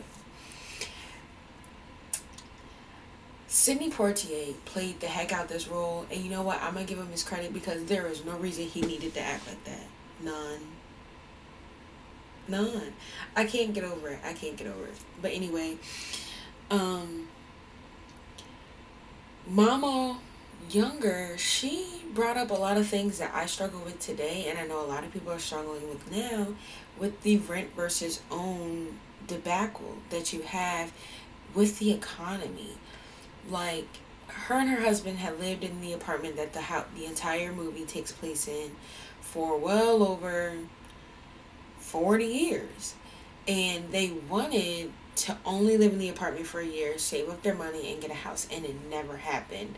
Sidney 3.55 3.89
Poitier 3.89 4.53
played 4.65 4.99
the 4.99 5.07
heck 5.07 5.33
out 5.33 5.47
this 5.47 5.69
role, 5.69 6.07
and 6.11 6.21
you 6.21 6.29
know 6.29 6.43
what? 6.43 6.61
I'm 6.61 6.75
gonna 6.75 6.87
give 6.87 6.99
him 6.99 7.07
his 7.07 7.23
credit 7.23 7.53
because 7.53 7.85
there 7.85 8.09
is 8.09 8.25
no 8.25 8.37
reason 8.39 8.65
he 8.65 8.81
needed 8.81 9.15
to 9.15 9.21
act 9.21 9.47
like 9.47 9.63
that. 9.63 9.87
None. 10.25 10.61
None. 12.49 12.93
I 13.37 13.45
can't 13.45 13.73
get 13.73 13.85
over 13.85 14.09
it. 14.09 14.19
I 14.25 14.33
can't 14.33 14.57
get 14.57 14.67
over 14.67 14.87
it. 14.87 14.95
But 15.23 15.31
anyway, 15.33 15.77
um, 16.69 17.24
Mama 19.47 20.19
Younger, 20.71 21.37
she 21.37 22.03
brought 22.15 22.39
up 22.39 22.51
a 22.51 22.55
lot 22.55 22.79
of 22.79 22.87
things 22.87 23.19
that 23.19 23.35
I 23.35 23.45
struggle 23.45 23.81
with 23.81 24.01
today, 24.01 24.47
and 24.49 24.59
I 24.59 24.67
know 24.67 24.83
a 24.83 24.89
lot 24.89 25.05
of 25.05 25.13
people 25.13 25.31
are 25.33 25.39
struggling 25.39 25.87
with 25.91 26.11
now, 26.11 26.55
with 26.99 27.21
the 27.23 27.37
rent 27.37 27.75
versus 27.77 28.23
own 28.31 28.99
debacle 29.27 29.99
that 30.09 30.33
you 30.33 30.41
have 30.43 30.93
with 31.55 31.79
the 31.79 31.93
economy. 31.93 32.71
Like 33.51 33.87
her 34.29 34.55
and 34.55 34.71
her 34.71 34.81
husband 34.81 35.19
had 35.19 35.39
lived 35.39 35.63
in 35.63 35.83
the 35.83 35.93
apartment 35.93 36.37
that 36.37 36.55
the 36.55 36.63
house, 36.63 36.87
the 36.97 37.05
entire 37.05 37.53
movie 37.53 37.85
takes 37.85 38.13
place 38.13 38.49
in 38.49 38.71
for 39.21 39.59
well 39.59 40.03
over 40.03 40.55
40 41.79 42.25
years 42.25 42.95
and 43.47 43.93
they 43.93 44.11
wanted 44.11 44.91
to 45.17 45.37
only 45.45 45.77
live 45.77 45.93
in 45.93 45.99
the 45.99 46.09
apartment 46.09 46.47
for 46.47 46.61
a 46.61 46.67
year 46.67 46.99
save 46.99 47.29
up 47.29 47.43
their 47.43 47.55
money 47.55 47.93
and 47.93 48.01
get 48.01 48.11
a 48.11 48.15
house 48.15 48.47
and 48.51 48.65
it 48.65 48.75
never 48.89 49.17
happened 49.17 49.77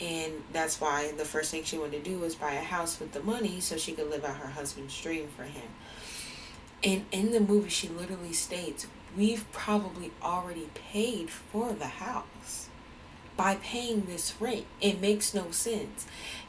and 0.00 0.32
that's 0.52 0.80
why 0.80 1.12
the 1.12 1.24
first 1.24 1.50
thing 1.50 1.62
she 1.62 1.78
wanted 1.78 2.04
to 2.04 2.10
do 2.10 2.18
was 2.18 2.34
buy 2.34 2.52
a 2.52 2.60
house 2.60 2.98
with 2.98 3.12
the 3.12 3.22
money 3.22 3.60
so 3.60 3.76
she 3.76 3.92
could 3.92 4.10
live 4.10 4.24
out 4.24 4.36
her 4.36 4.48
husband's 4.48 5.00
dream 5.00 5.28
for 5.36 5.44
him 5.44 5.68
and 6.82 7.04
in 7.12 7.32
the 7.32 7.40
movie 7.40 7.68
she 7.68 7.88
literally 7.88 8.32
states 8.32 8.86
we've 9.16 9.50
probably 9.52 10.10
already 10.22 10.68
paid 10.74 11.30
for 11.30 11.72
the 11.72 11.86
house 11.86 12.68
by 13.36 13.56
paying 13.56 14.02
this 14.02 14.34
rent. 14.40 14.64
It 14.80 15.00
makes 15.00 15.34
no 15.34 15.50
sense. 15.50 16.06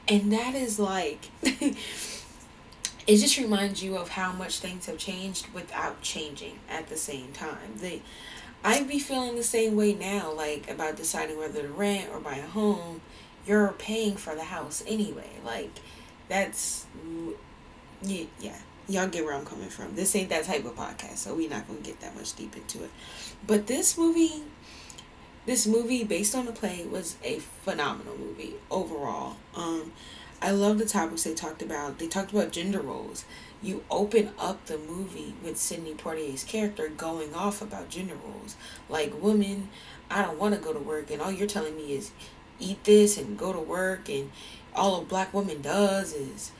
And 0.07 0.31
that 0.31 0.53
is 0.55 0.79
like, 0.79 1.29
it 3.07 3.17
just 3.17 3.37
reminds 3.37 3.83
you 3.83 3.97
of 3.97 4.09
how 4.09 4.31
much 4.31 4.59
things 4.59 4.87
have 4.87 4.97
changed 4.97 5.47
without 5.53 6.01
changing 6.01 6.59
at 6.69 6.89
the 6.89 6.97
same 6.97 7.31
time. 7.33 7.79
I'd 8.63 8.87
be 8.87 8.97
feeling 8.97 9.35
the 9.35 9.43
same 9.43 9.75
way 9.75 9.93
now, 9.93 10.33
like 10.33 10.69
about 10.69 10.95
deciding 10.95 11.37
whether 11.37 11.61
to 11.61 11.67
rent 11.67 12.09
or 12.11 12.19
buy 12.19 12.37
a 12.37 12.47
home. 12.47 13.01
You're 13.45 13.73
paying 13.73 14.17
for 14.17 14.33
the 14.33 14.43
house 14.43 14.83
anyway. 14.87 15.29
Like, 15.45 15.69
that's, 16.29 16.87
yeah, 18.01 18.25
yeah. 18.39 18.57
Y'all 18.87 19.07
get 19.07 19.23
where 19.23 19.35
I'm 19.35 19.45
coming 19.45 19.69
from. 19.69 19.95
This 19.95 20.15
ain't 20.15 20.29
that 20.29 20.45
type 20.45 20.65
of 20.65 20.75
podcast, 20.75 21.17
so 21.17 21.35
we're 21.35 21.49
not 21.49 21.67
to 21.67 21.73
get 21.83 21.99
that 22.01 22.15
much 22.15 22.35
deep 22.35 22.55
into 22.55 22.83
it. 22.83 22.91
But 23.45 23.67
this 23.67 23.97
movie, 23.99 24.43
this 25.45 25.67
movie 25.67 26.03
based 26.03 26.33
on 26.33 26.47
the 26.47 26.51
play 26.51 26.85
was 26.85 27.17
a 27.23 27.37
phenomenal 27.63 28.17
movie 28.17 28.55
overall 28.71 29.37
um 29.55 29.91
i 30.45 30.51
love 30.51 30.77
the 30.77 30.85
topics 30.85 31.23
they 31.23 31.33
talked 31.33 31.63
about. 31.63 31.97
They 31.97 32.07
talked 32.07 32.31
about 32.31 32.51
gender 32.51 32.79
roles. 32.79 33.25
You 33.63 33.83
open 33.89 34.29
up 34.37 34.63
the 34.67 34.77
movie 34.77 35.33
with 35.43 35.57
sidney 35.57 35.95
poitier's 35.95 36.43
character 36.43 36.87
going 36.87 37.33
off 37.33 37.63
about 37.63 37.89
gender 37.89 38.15
roles. 38.23 38.55
Like 38.87 39.11
women 39.19 39.69
i 40.09 40.21
don't 40.21 40.37
want 40.37 40.53
to 40.53 40.61
go 40.61 40.71
to 40.71 40.79
work 40.79 41.09
and 41.09 41.19
all 41.19 41.31
you're 41.31 41.47
telling 41.47 41.75
me 41.75 41.93
is 41.93 42.11
eat 42.59 42.83
this 42.83 43.17
and 43.17 43.39
go 43.39 43.51
to 43.51 43.59
work 43.59 44.07
and 44.07 44.31
all 44.75 45.01
a 45.01 45.03
black 45.03 45.33
woman 45.33 45.61
does 45.63 46.13
is 46.13 46.51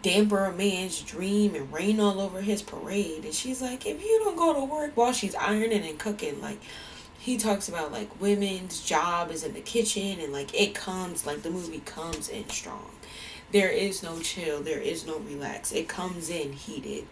damper 0.00 0.46
a 0.46 0.52
man's 0.52 1.02
dream 1.02 1.54
and 1.54 1.70
rain 1.70 2.00
all 2.00 2.20
over 2.20 2.40
his 2.40 2.62
parade. 2.62 3.24
And 3.24 3.34
she's 3.34 3.60
like 3.60 3.84
if 3.84 4.02
you 4.02 4.20
don't 4.24 4.36
go 4.36 4.54
to 4.54 4.64
work 4.64 4.96
while 4.96 5.12
she's 5.12 5.34
ironing 5.34 5.86
and 5.86 5.98
cooking 5.98 6.40
like 6.40 6.60
he 7.20 7.36
talks 7.36 7.68
about 7.68 7.92
like 7.92 8.18
women's 8.18 8.82
job 8.82 9.30
is 9.30 9.44
in 9.44 9.52
the 9.52 9.60
kitchen 9.60 10.18
and 10.20 10.32
like 10.32 10.58
it 10.58 10.74
comes 10.74 11.26
like 11.26 11.42
the 11.42 11.50
movie 11.50 11.82
comes 11.84 12.30
in 12.30 12.48
strong. 12.48 12.90
There 13.52 13.68
is 13.68 14.02
no 14.02 14.20
chill. 14.20 14.62
There 14.62 14.80
is 14.80 15.06
no 15.06 15.18
relax. 15.18 15.70
It 15.70 15.86
comes 15.86 16.30
in 16.30 16.54
heated. 16.54 17.04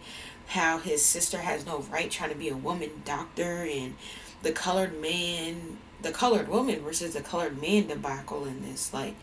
How 0.47 0.79
his 0.79 1.05
sister 1.05 1.39
has 1.39 1.67
no 1.67 1.81
right 1.93 2.11
trying 2.11 2.31
to 2.31 2.37
be 2.37 2.49
a 2.49 2.57
woman 2.57 3.03
doctor 3.05 3.69
and 3.71 3.97
the 4.43 4.51
colored 4.51 4.99
man 4.99 5.77
the 6.01 6.11
colored 6.11 6.49
woman 6.49 6.81
versus 6.81 7.13
the 7.13 7.21
colored 7.21 7.61
man 7.61 7.87
debacle 7.87 8.47
in 8.47 8.63
this. 8.63 8.95
Like 8.95 9.15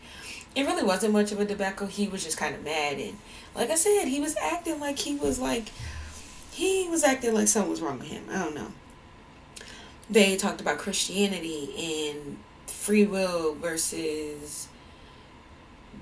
it 0.54 0.66
really 0.66 0.84
wasn't 0.84 1.14
much 1.14 1.32
of 1.32 1.40
a 1.40 1.44
debacle. 1.44 1.88
He 1.88 2.06
was 2.06 2.22
just 2.22 2.38
kind 2.38 2.54
of 2.54 2.62
mad 2.62 2.98
and 2.98 3.18
like 3.56 3.70
i 3.70 3.74
said 3.74 4.04
he 4.04 4.20
was 4.20 4.36
acting 4.36 4.78
like 4.78 5.00
he 5.00 5.16
was 5.16 5.40
like 5.40 5.72
he 6.52 6.86
was 6.88 7.02
acting 7.02 7.34
like 7.34 7.48
something 7.48 7.72
was 7.72 7.80
wrong 7.80 7.98
with 7.98 8.06
him. 8.06 8.22
I 8.30 8.38
don't 8.44 8.54
know 8.54 8.70
they 10.08 10.36
talked 10.36 10.60
about 10.60 10.78
Christianity 10.78 12.10
and 12.12 12.38
free 12.66 13.04
will 13.04 13.54
versus 13.54 14.68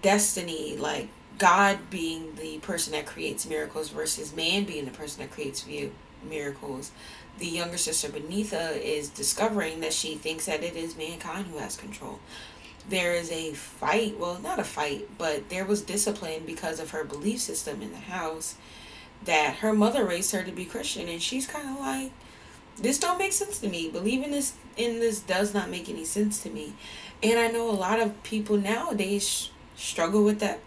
destiny, 0.02 0.76
like 0.76 1.08
God 1.38 1.78
being 1.90 2.34
the 2.37 2.58
person 2.58 2.92
that 2.92 3.06
creates 3.06 3.46
miracles 3.46 3.88
versus 3.88 4.34
man 4.34 4.64
being 4.64 4.84
the 4.84 4.90
person 4.90 5.23
that 5.23 5.32
creates 5.32 5.66
miracles. 6.28 6.90
The 7.38 7.46
younger 7.46 7.78
sister 7.78 8.08
Beneatha 8.08 8.80
is 8.80 9.08
discovering 9.08 9.80
that 9.80 9.92
she 9.92 10.14
thinks 10.14 10.46
that 10.46 10.62
it 10.62 10.76
is 10.76 10.96
mankind 10.96 11.46
who 11.46 11.58
has 11.58 11.76
control. 11.76 12.20
There 12.88 13.14
is 13.14 13.32
a 13.32 13.54
fight, 13.54 14.18
well, 14.18 14.38
not 14.42 14.58
a 14.58 14.64
fight, 14.64 15.08
but 15.16 15.49
there 15.49 15.64
was 15.64 15.80
discipline 15.80 16.42
because 16.44 16.78
of 16.78 16.90
her 16.90 17.02
belief 17.02 17.40
system 17.40 17.80
in 17.80 17.90
the 17.92 17.96
house 17.96 18.56
that 19.25 19.56
her 19.56 19.73
mother 19.73 20.04
raised 20.04 20.32
her 20.32 20.44
to 20.44 20.52
be 20.52 20.66
Christian, 20.66 21.08
and 21.08 21.23
she's 21.23 21.46
kind 21.46 21.68
of 21.70 21.80
like, 21.80 22.12
this 22.78 22.99
don't 22.99 23.19
make 23.19 23.33
sense 23.33 23.59
to 23.61 23.69
me. 23.69 23.88
Believing 23.88 24.31
this 24.31 24.54
in 24.76 25.00
this 25.00 25.21
does 25.21 25.54
not 25.54 25.71
make 25.71 25.88
any 25.88 26.04
sense 26.04 26.43
to 26.43 26.50
me. 26.50 26.75
And 27.23 27.38
I 27.38 27.49
know 27.49 27.71
a 27.71 27.73
lot 27.73 28.00
of 28.00 28.23
people 28.23 28.57
nowadays 28.57 29.50
struggle 29.76 30.25
with 30.25 30.40
that 30.40 30.61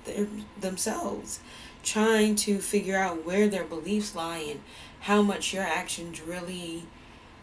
themselves, 0.60 1.40
trying 1.84 2.36
to 2.36 2.60
figure 2.60 2.98
out 2.98 3.26
where 3.26 3.48
their 3.48 3.64
beliefs 3.64 4.16
lie 4.16 4.38
and 4.38 4.62
how 5.02 5.22
much 5.22 5.54
your 5.54 5.64
actions 5.64 6.22
really 6.22 6.84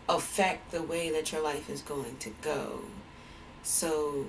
affect 0.08 0.70
the 0.70 0.82
way 0.82 1.10
that 1.10 1.32
your 1.32 1.42
life 1.42 1.70
is 1.70 1.80
going 1.80 2.16
to 2.18 2.30
go. 2.42 2.80
So 3.62 4.26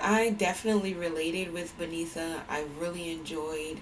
I 0.00 0.30
definitely 0.30 0.94
related 0.94 1.52
with 1.52 1.78
Beneatha. 1.78 2.40
I 2.48 2.64
really 2.78 3.10
enjoyed 3.12 3.80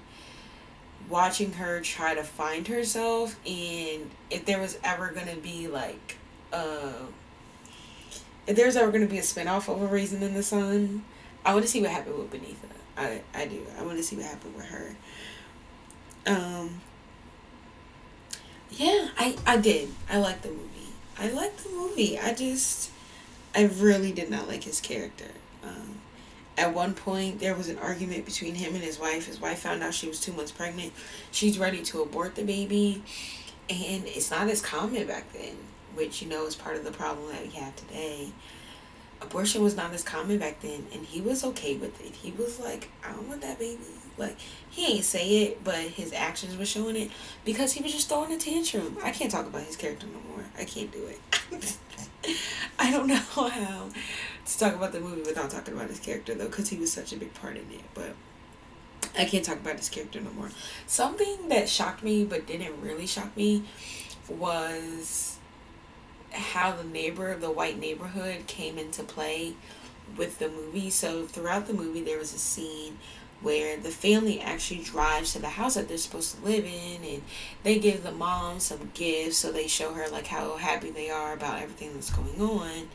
watching 1.09 1.53
her 1.55 1.81
try 1.81 2.15
to 2.15 2.23
find 2.23 2.69
herself 2.69 3.37
and 3.47 4.11
if 4.31 4.45
there 4.45 4.61
was 4.61 4.79
ever 4.85 5.09
gonna 5.13 5.37
be 5.37 5.69
like 5.69 6.17
uh 6.53 6.93
if 8.47 8.57
there's 8.57 8.77
ever 8.77 8.91
gonna 8.91 9.07
be 9.07 9.19
a 9.19 9.23
spinoff 9.23 9.69
of 9.73 9.81
a 9.81 9.87
Raisin 9.87 10.23
in 10.23 10.35
the 10.35 10.43
Sun, 10.43 11.05
I 11.45 11.55
wanna 11.55 11.67
see 11.67 11.81
what 11.81 11.91
happened 11.91 12.19
with 12.19 12.31
Beneatha. 12.33 12.69
I 12.97 13.23
I 13.35 13.47
do. 13.47 13.65
I 13.79 13.83
wanna 13.83 14.03
see 14.03 14.17
what 14.17 14.27
happened 14.27 14.57
with 14.57 14.67
her. 14.67 14.97
Um 16.27 16.81
Yeah, 18.71 19.09
I, 19.19 19.37
I 19.47 19.57
did. 19.59 19.91
I 20.11 20.19
liked 20.19 20.43
the 20.43 20.49
movie. 20.51 20.69
I 21.19 21.29
liked 21.29 21.63
the 21.63 21.71
movie. 21.71 22.19
I 22.19 22.35
just 22.35 22.91
I 23.55 23.65
really 23.65 24.13
did 24.13 24.31
not 24.31 24.49
like 24.49 24.65
his 24.65 24.81
character. 24.81 25.31
Um 25.63 26.01
at 26.63 26.73
one 26.73 26.95
point 26.95 27.41
there 27.41 27.57
was 27.57 27.69
an 27.69 27.79
argument 27.79 28.25
between 28.25 28.55
him 28.55 28.75
and 28.75 28.85
his 28.85 28.99
wife. 28.99 29.27
His 29.27 29.41
wife 29.41 29.59
found 29.59 29.83
out 29.83 29.95
she 29.95 30.07
was 30.07 30.21
two 30.21 30.33
months 30.33 30.53
pregnant. 30.53 30.93
She's 31.33 31.59
ready 31.59 31.83
to 31.83 32.03
abort 32.03 32.37
the 32.37 32.45
baby. 32.45 33.03
And 33.69 34.05
it's 34.07 34.31
not 34.31 34.49
as 34.49 34.61
common 34.61 35.07
back 35.07 35.33
then 35.33 35.57
which 35.95 36.23
you 36.23 36.29
know 36.29 36.47
is 36.47 36.57
part 36.57 36.77
of 36.77 36.85
the 36.85 36.91
problem 36.91 37.31
that 37.33 37.43
we 37.43 37.51
have 37.51 37.75
today. 37.77 38.29
Abortion 39.21 39.63
was 39.63 39.77
not 39.77 39.93
as 39.93 40.03
common 40.03 40.39
back 40.39 40.61
then 40.61 40.87
and 40.95 41.05
he 41.05 41.21
was 41.21 41.45
okay 41.45 41.77
with 41.77 42.01
it. 42.01 42.15
He 42.15 42.31
was 42.33 42.61
like 42.61 42.89
i 43.05 43.13
don't 43.13 43.29
want 43.29 43.43
that 43.43 43.59
baby 43.59 43.79
like 44.23 44.37
he 44.71 44.95
ain't 44.95 45.05
say 45.05 45.43
it 45.43 45.65
but 45.65 45.77
his 45.77 46.13
actions 46.13 46.57
were 46.57 46.65
showing 46.65 46.97
it 46.97 47.11
because 47.45 47.73
he 47.73 47.83
was 47.83 47.93
just 47.93 48.09
throwing 48.09 48.33
a 48.33 48.39
tantrum 48.39 48.97
i 49.05 49.11
can't 49.11 49.31
talk 49.31 49.47
about 49.47 49.63
his 49.63 49.77
character 49.77 50.07
no 50.07 50.35
more 50.35 50.45
i 50.59 50.65
can't 50.65 50.91
do 50.93 51.07
it 51.07 51.79
i 52.79 52.91
don't 52.91 53.07
know 53.07 53.17
how 53.17 53.89
to 54.45 54.59
talk 54.59 54.75
about 54.75 54.93
the 54.93 55.01
movie 55.01 55.23
without 55.23 55.51
talking 55.51 55.75
about 55.75 55.89
his 55.89 56.01
character 56.01 56.35
though, 56.35 56.47
because 56.47 56.69
he 56.69 56.77
was 56.77 56.93
such 56.93 57.13
a 57.13 57.17
big 57.17 57.33
part 57.35 57.57
in 57.57 57.63
it. 57.71 57.85
But 57.95 58.15
I 59.19 59.25
can't 59.25 59.45
talk 59.45 59.57
about 59.57 59.77
his 59.77 59.89
character 59.89 60.21
no 60.21 60.31
more. 60.33 60.51
Something 60.87 61.49
that 61.49 61.69
shocked 61.69 62.03
me 62.03 62.25
but 62.25 62.47
didn't 62.47 62.81
really 62.81 63.07
shock 63.07 63.37
me 63.37 63.65
was 64.29 65.39
how 66.33 66.73
the 66.73 66.85
neighbor, 66.85 67.31
of 67.31 67.41
the 67.41 67.51
white 67.51 67.79
neighborhood, 67.79 68.47
came 68.47 68.79
into 68.79 69.03
play 69.03 69.55
with 70.17 70.39
the 70.39 70.49
movie. 70.49 70.91
So 70.91 71.27
throughout 71.27 71.67
the 71.67 71.75
movie, 71.75 72.03
there 72.03 72.19
was 72.19 72.35
a 72.35 72.39
scene 72.39 72.99
where 73.43 73.77
the 73.77 73.91
family 73.91 74.41
actually 74.41 74.83
drives 74.83 75.33
to 75.33 75.39
the 75.41 75.49
house 75.49 75.75
that 75.75 75.89
they're 75.89 75.99
supposed 75.99 76.37
to 76.37 76.45
live 76.45 76.65
in 76.65 77.05
and 77.05 77.23
they 77.63 77.79
give 77.79 78.03
the 78.03 78.13
mom 78.13 78.61
some 78.61 78.91
gifts 78.95 79.37
so 79.37 79.51
they 79.51 79.67
show 79.67 79.93
her 79.95 80.09
like 80.09 80.27
how 80.27 80.57
happy 80.57 80.91
they 80.91 81.11
are 81.11 81.33
about 81.33 81.61
everything 81.61 81.93
that's 81.95 82.11
going 82.11 82.41
on. 82.41 82.89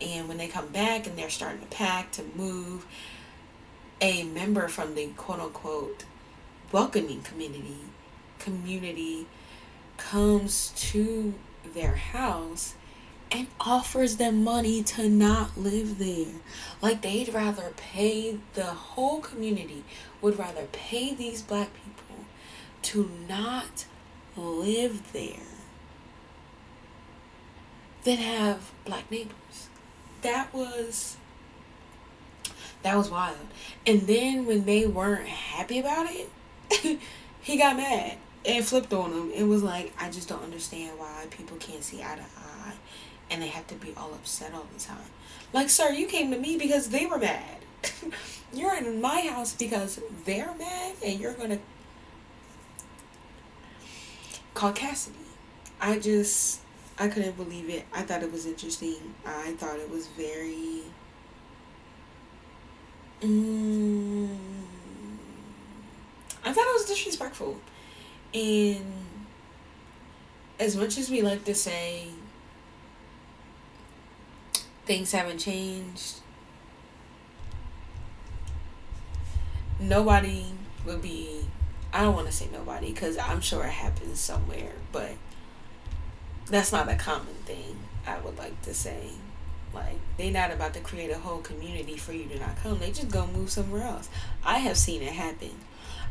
And 0.00 0.28
when 0.28 0.38
they 0.38 0.48
come 0.48 0.68
back 0.68 1.06
and 1.06 1.16
they're 1.16 1.30
starting 1.30 1.60
to 1.60 1.66
pack 1.66 2.10
to 2.12 2.22
move, 2.34 2.86
a 4.00 4.24
member 4.24 4.68
from 4.68 4.94
the 4.94 5.08
quote 5.08 5.40
unquote 5.40 6.04
welcoming 6.72 7.20
community 7.22 7.76
community 8.38 9.26
comes 9.98 10.72
to 10.76 11.34
their 11.74 11.94
house 11.96 12.74
and 13.30 13.46
offers 13.60 14.16
them 14.16 14.42
money 14.42 14.82
to 14.82 15.08
not 15.08 15.56
live 15.56 15.98
there. 15.98 16.40
Like 16.82 17.02
they'd 17.02 17.32
rather 17.32 17.72
pay 17.76 18.38
the 18.54 18.64
whole 18.64 19.20
community 19.20 19.84
would 20.20 20.38
rather 20.38 20.66
pay 20.72 21.14
these 21.14 21.42
black 21.42 21.70
people 21.74 22.24
to 22.82 23.10
not 23.28 23.86
live 24.36 25.12
there 25.12 25.36
than 28.04 28.16
have 28.16 28.72
black 28.84 29.10
neighbors. 29.10 29.68
That 30.22 30.52
was 30.52 31.16
that 32.82 32.96
was 32.96 33.10
wild. 33.10 33.36
And 33.86 34.02
then 34.02 34.46
when 34.46 34.64
they 34.64 34.86
weren't 34.86 35.28
happy 35.28 35.78
about 35.78 36.06
it, 36.10 36.98
he 37.40 37.58
got 37.58 37.76
mad 37.76 38.16
and 38.44 38.64
flipped 38.64 38.92
on 38.92 39.10
them 39.10 39.32
and 39.36 39.50
was 39.50 39.62
like, 39.62 39.92
I 40.00 40.10
just 40.10 40.28
don't 40.28 40.42
understand 40.42 40.98
why 40.98 41.26
people 41.30 41.58
can't 41.58 41.84
see 41.84 42.02
eye 42.02 42.16
to 42.16 42.22
eye 42.22 42.50
and 43.30 43.40
they 43.40 43.48
have 43.48 43.66
to 43.68 43.74
be 43.74 43.94
all 43.96 44.12
upset 44.14 44.52
all 44.54 44.66
the 44.72 44.80
time. 44.80 44.98
Like, 45.52 45.70
sir, 45.70 45.90
you 45.90 46.06
came 46.06 46.30
to 46.30 46.38
me 46.38 46.56
because 46.56 46.90
they 46.90 47.06
were 47.06 47.18
mad. 47.18 47.58
you're 48.52 48.76
in 48.76 49.00
my 49.00 49.20
house 49.22 49.54
because 49.54 50.00
they're 50.24 50.54
mad 50.58 50.94
and 51.04 51.18
you're 51.18 51.32
gonna 51.32 51.58
call 54.54 54.72
Cassidy. 54.72 55.16
I 55.80 55.98
just 55.98 56.60
I 56.98 57.08
couldn't 57.08 57.36
believe 57.36 57.70
it. 57.70 57.86
I 57.92 58.02
thought 58.02 58.22
it 58.22 58.30
was 58.30 58.46
interesting. 58.46 59.14
I 59.24 59.52
thought 59.52 59.78
it 59.78 59.88
was 59.88 60.06
very 60.08 60.82
mm, 63.22 64.28
I 66.44 66.52
thought 66.52 66.66
it 66.66 66.74
was 66.74 66.84
disrespectful. 66.86 67.58
And 68.34 68.84
as 70.58 70.76
much 70.76 70.98
as 70.98 71.10
we 71.10 71.22
like 71.22 71.44
to 71.44 71.54
say 71.54 72.08
things 74.90 75.12
haven't 75.12 75.38
changed, 75.38 76.16
nobody 79.78 80.46
would 80.84 81.00
be, 81.00 81.42
I 81.92 82.02
don't 82.02 82.16
want 82.16 82.26
to 82.26 82.32
say 82.32 82.48
nobody 82.52 82.92
because 82.92 83.16
I'm 83.16 83.40
sure 83.40 83.62
it 83.62 83.70
happens 83.70 84.18
somewhere, 84.18 84.72
but 84.90 85.12
that's 86.46 86.72
not 86.72 86.88
a 86.88 86.96
common 86.96 87.34
thing, 87.44 87.78
I 88.04 88.18
would 88.18 88.36
like 88.36 88.60
to 88.62 88.74
say. 88.74 89.10
Like, 89.72 90.00
they're 90.18 90.32
not 90.32 90.50
about 90.50 90.74
to 90.74 90.80
create 90.80 91.12
a 91.12 91.18
whole 91.18 91.38
community 91.38 91.96
for 91.96 92.12
you 92.12 92.24
to 92.24 92.40
not 92.40 92.60
come. 92.60 92.80
They 92.80 92.90
just 92.90 93.12
go 93.12 93.28
move 93.28 93.48
somewhere 93.48 93.84
else. 93.84 94.08
I 94.44 94.58
have 94.58 94.76
seen 94.76 95.02
it 95.02 95.12
happen. 95.12 95.52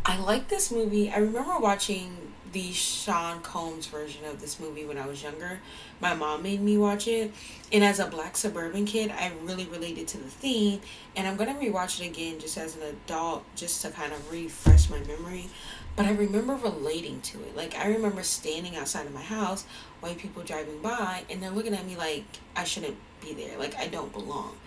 I 0.05 0.17
like 0.21 0.47
this 0.47 0.71
movie. 0.71 1.11
I 1.11 1.17
remember 1.17 1.59
watching 1.59 2.28
the 2.51 2.71
Sean 2.71 3.41
Combs 3.41 3.87
version 3.87 4.25
of 4.25 4.41
this 4.41 4.59
movie 4.59 4.85
when 4.85 4.97
I 4.97 5.05
was 5.05 5.21
younger. 5.21 5.59
My 5.99 6.13
mom 6.15 6.43
made 6.43 6.61
me 6.61 6.77
watch 6.77 7.07
it. 7.07 7.31
And 7.71 7.83
as 7.83 7.99
a 7.99 8.07
black 8.07 8.37
suburban 8.37 8.85
kid, 8.85 9.11
I 9.11 9.31
really 9.43 9.65
related 9.65 10.07
to 10.09 10.17
the 10.17 10.29
theme. 10.29 10.81
And 11.15 11.27
I'm 11.27 11.37
to 11.37 11.45
rewatch 11.45 12.01
it 12.01 12.07
again 12.07 12.39
just 12.39 12.57
as 12.57 12.75
an 12.75 12.83
adult, 12.83 13.43
just 13.55 13.81
to 13.83 13.91
kind 13.91 14.13
of 14.13 14.31
refresh 14.31 14.89
my 14.89 14.99
memory. 14.99 15.47
But 15.95 16.05
I 16.05 16.11
remember 16.11 16.55
relating 16.55 17.21
to 17.21 17.39
it. 17.41 17.55
Like, 17.55 17.75
I 17.75 17.87
remember 17.89 18.23
standing 18.23 18.75
outside 18.75 19.05
of 19.05 19.13
my 19.13 19.21
house, 19.21 19.65
white 19.99 20.17
people 20.17 20.43
driving 20.43 20.81
by, 20.81 21.23
and 21.29 21.43
they're 21.43 21.51
looking 21.51 21.73
at 21.73 21.85
me 21.85 21.97
like 21.97 22.25
I 22.55 22.63
shouldn't 22.63 22.97
be 23.21 23.33
there. 23.33 23.57
Like, 23.57 23.77
I 23.77 23.87
don't 23.87 24.13
belong. 24.13 24.57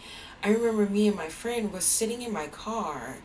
I 0.45 0.51
remember 0.51 0.87
me 0.87 1.09
and 1.09 1.17
my 1.17 1.29
friend 1.29 1.73
was 1.73 1.85
sitting 1.85 2.23
in 2.23 2.33
my 2.33 2.49
car, 2.49 3.19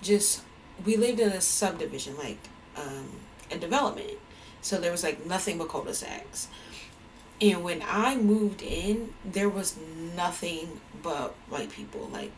just, 0.00 0.42
we 0.84 0.96
lived 0.96 1.20
in 1.20 1.30
a 1.30 1.40
subdivision, 1.40 2.16
like, 2.16 2.38
um, 2.76 3.08
a 3.52 3.58
development. 3.58 4.18
So 4.60 4.78
there 4.78 4.92
was 4.92 5.02
like 5.02 5.26
nothing 5.26 5.58
but 5.58 5.68
cul-de-sacs. 5.68 6.48
And 7.40 7.64
when 7.64 7.82
I 7.86 8.16
moved 8.16 8.62
in, 8.62 9.12
there 9.24 9.48
was 9.48 9.76
nothing 10.16 10.80
but 11.02 11.34
white 11.48 11.70
people. 11.70 12.08
Like, 12.12 12.30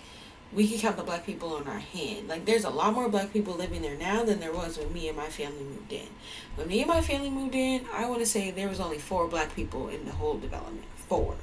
we 0.54 0.68
could 0.68 0.80
count 0.80 0.96
the 0.96 1.02
black 1.02 1.26
people 1.26 1.54
on 1.54 1.66
our 1.66 1.78
hand. 1.78 2.28
Like 2.28 2.44
there's 2.44 2.64
a 2.64 2.70
lot 2.70 2.94
more 2.94 3.08
black 3.08 3.32
people 3.32 3.54
living 3.54 3.82
there 3.82 3.96
now 3.96 4.24
than 4.24 4.40
there 4.40 4.52
was 4.52 4.78
when 4.78 4.92
me 4.92 5.08
and 5.08 5.16
my 5.16 5.26
family 5.26 5.64
moved 5.64 5.92
in. 5.92 6.06
When 6.54 6.68
me 6.68 6.80
and 6.80 6.88
my 6.88 7.00
family 7.00 7.30
moved 7.30 7.54
in, 7.54 7.84
I 7.92 8.08
want 8.08 8.20
to 8.20 8.26
say 8.26 8.50
there 8.50 8.68
was 8.68 8.80
only 8.80 8.98
four 8.98 9.26
black 9.26 9.54
people 9.56 9.88
in 9.88 10.04
the 10.04 10.12
whole 10.12 10.38
development. 10.38 10.84
Four. 10.96 11.34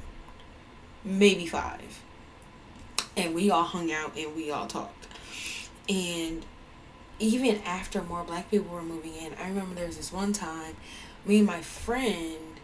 Maybe 1.03 1.45
five. 1.45 2.01
And 3.17 3.35
we 3.35 3.51
all 3.51 3.63
hung 3.63 3.91
out 3.91 4.15
and 4.17 4.35
we 4.35 4.49
all 4.49 4.67
talked. 4.67 5.07
And 5.89 6.45
even 7.21 7.61
after 7.65 8.01
more 8.01 8.23
black 8.23 8.49
people 8.49 8.73
were 8.73 8.81
moving 8.81 9.15
in, 9.15 9.33
I 9.35 9.47
remember 9.47 9.75
there 9.75 9.87
was 9.87 9.97
this 9.97 10.11
one 10.11 10.33
time 10.33 10.75
me 11.25 11.37
and 11.37 11.47
my 11.47 11.61
friend 11.61 12.59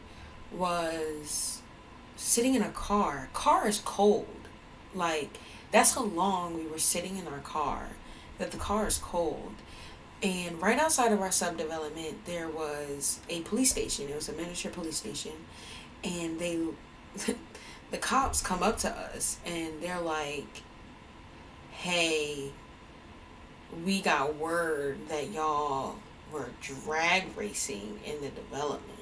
was 0.51 1.61
sitting 2.15 2.55
in 2.55 2.63
a 2.63 2.69
car. 2.69 3.29
Car 3.33 3.67
is 3.67 3.79
cold. 3.85 4.27
Like 4.95 5.37
that's 5.71 5.93
how 5.93 6.03
long 6.03 6.55
we 6.55 6.65
were 6.65 6.79
sitting 6.79 7.17
in 7.17 7.27
our 7.27 7.39
car, 7.39 7.89
that 8.39 8.51
the 8.51 8.57
car 8.57 8.87
is 8.87 8.97
cold. 8.97 9.53
And 10.23 10.59
right 10.59 10.79
outside 10.79 11.11
of 11.11 11.21
our 11.21 11.29
subdevelopment, 11.29 12.15
there 12.25 12.47
was 12.47 13.19
a 13.29 13.41
police 13.41 13.69
station. 13.69 14.09
It 14.09 14.15
was 14.15 14.29
a 14.29 14.33
miniature 14.33 14.71
police 14.71 14.97
station. 14.97 15.33
And 16.03 16.39
they, 16.39 16.57
the 17.91 17.97
cops 17.99 18.41
come 18.41 18.63
up 18.63 18.79
to 18.79 18.89
us 18.89 19.37
and 19.45 19.73
they're 19.81 20.01
like, 20.01 20.63
hey, 21.71 22.51
we 23.85 24.01
got 24.01 24.35
word 24.35 24.97
that 25.09 25.31
y'all 25.31 25.95
were 26.31 26.49
drag 26.61 27.35
racing 27.37 27.99
in 28.05 28.21
the 28.21 28.29
development. 28.29 28.99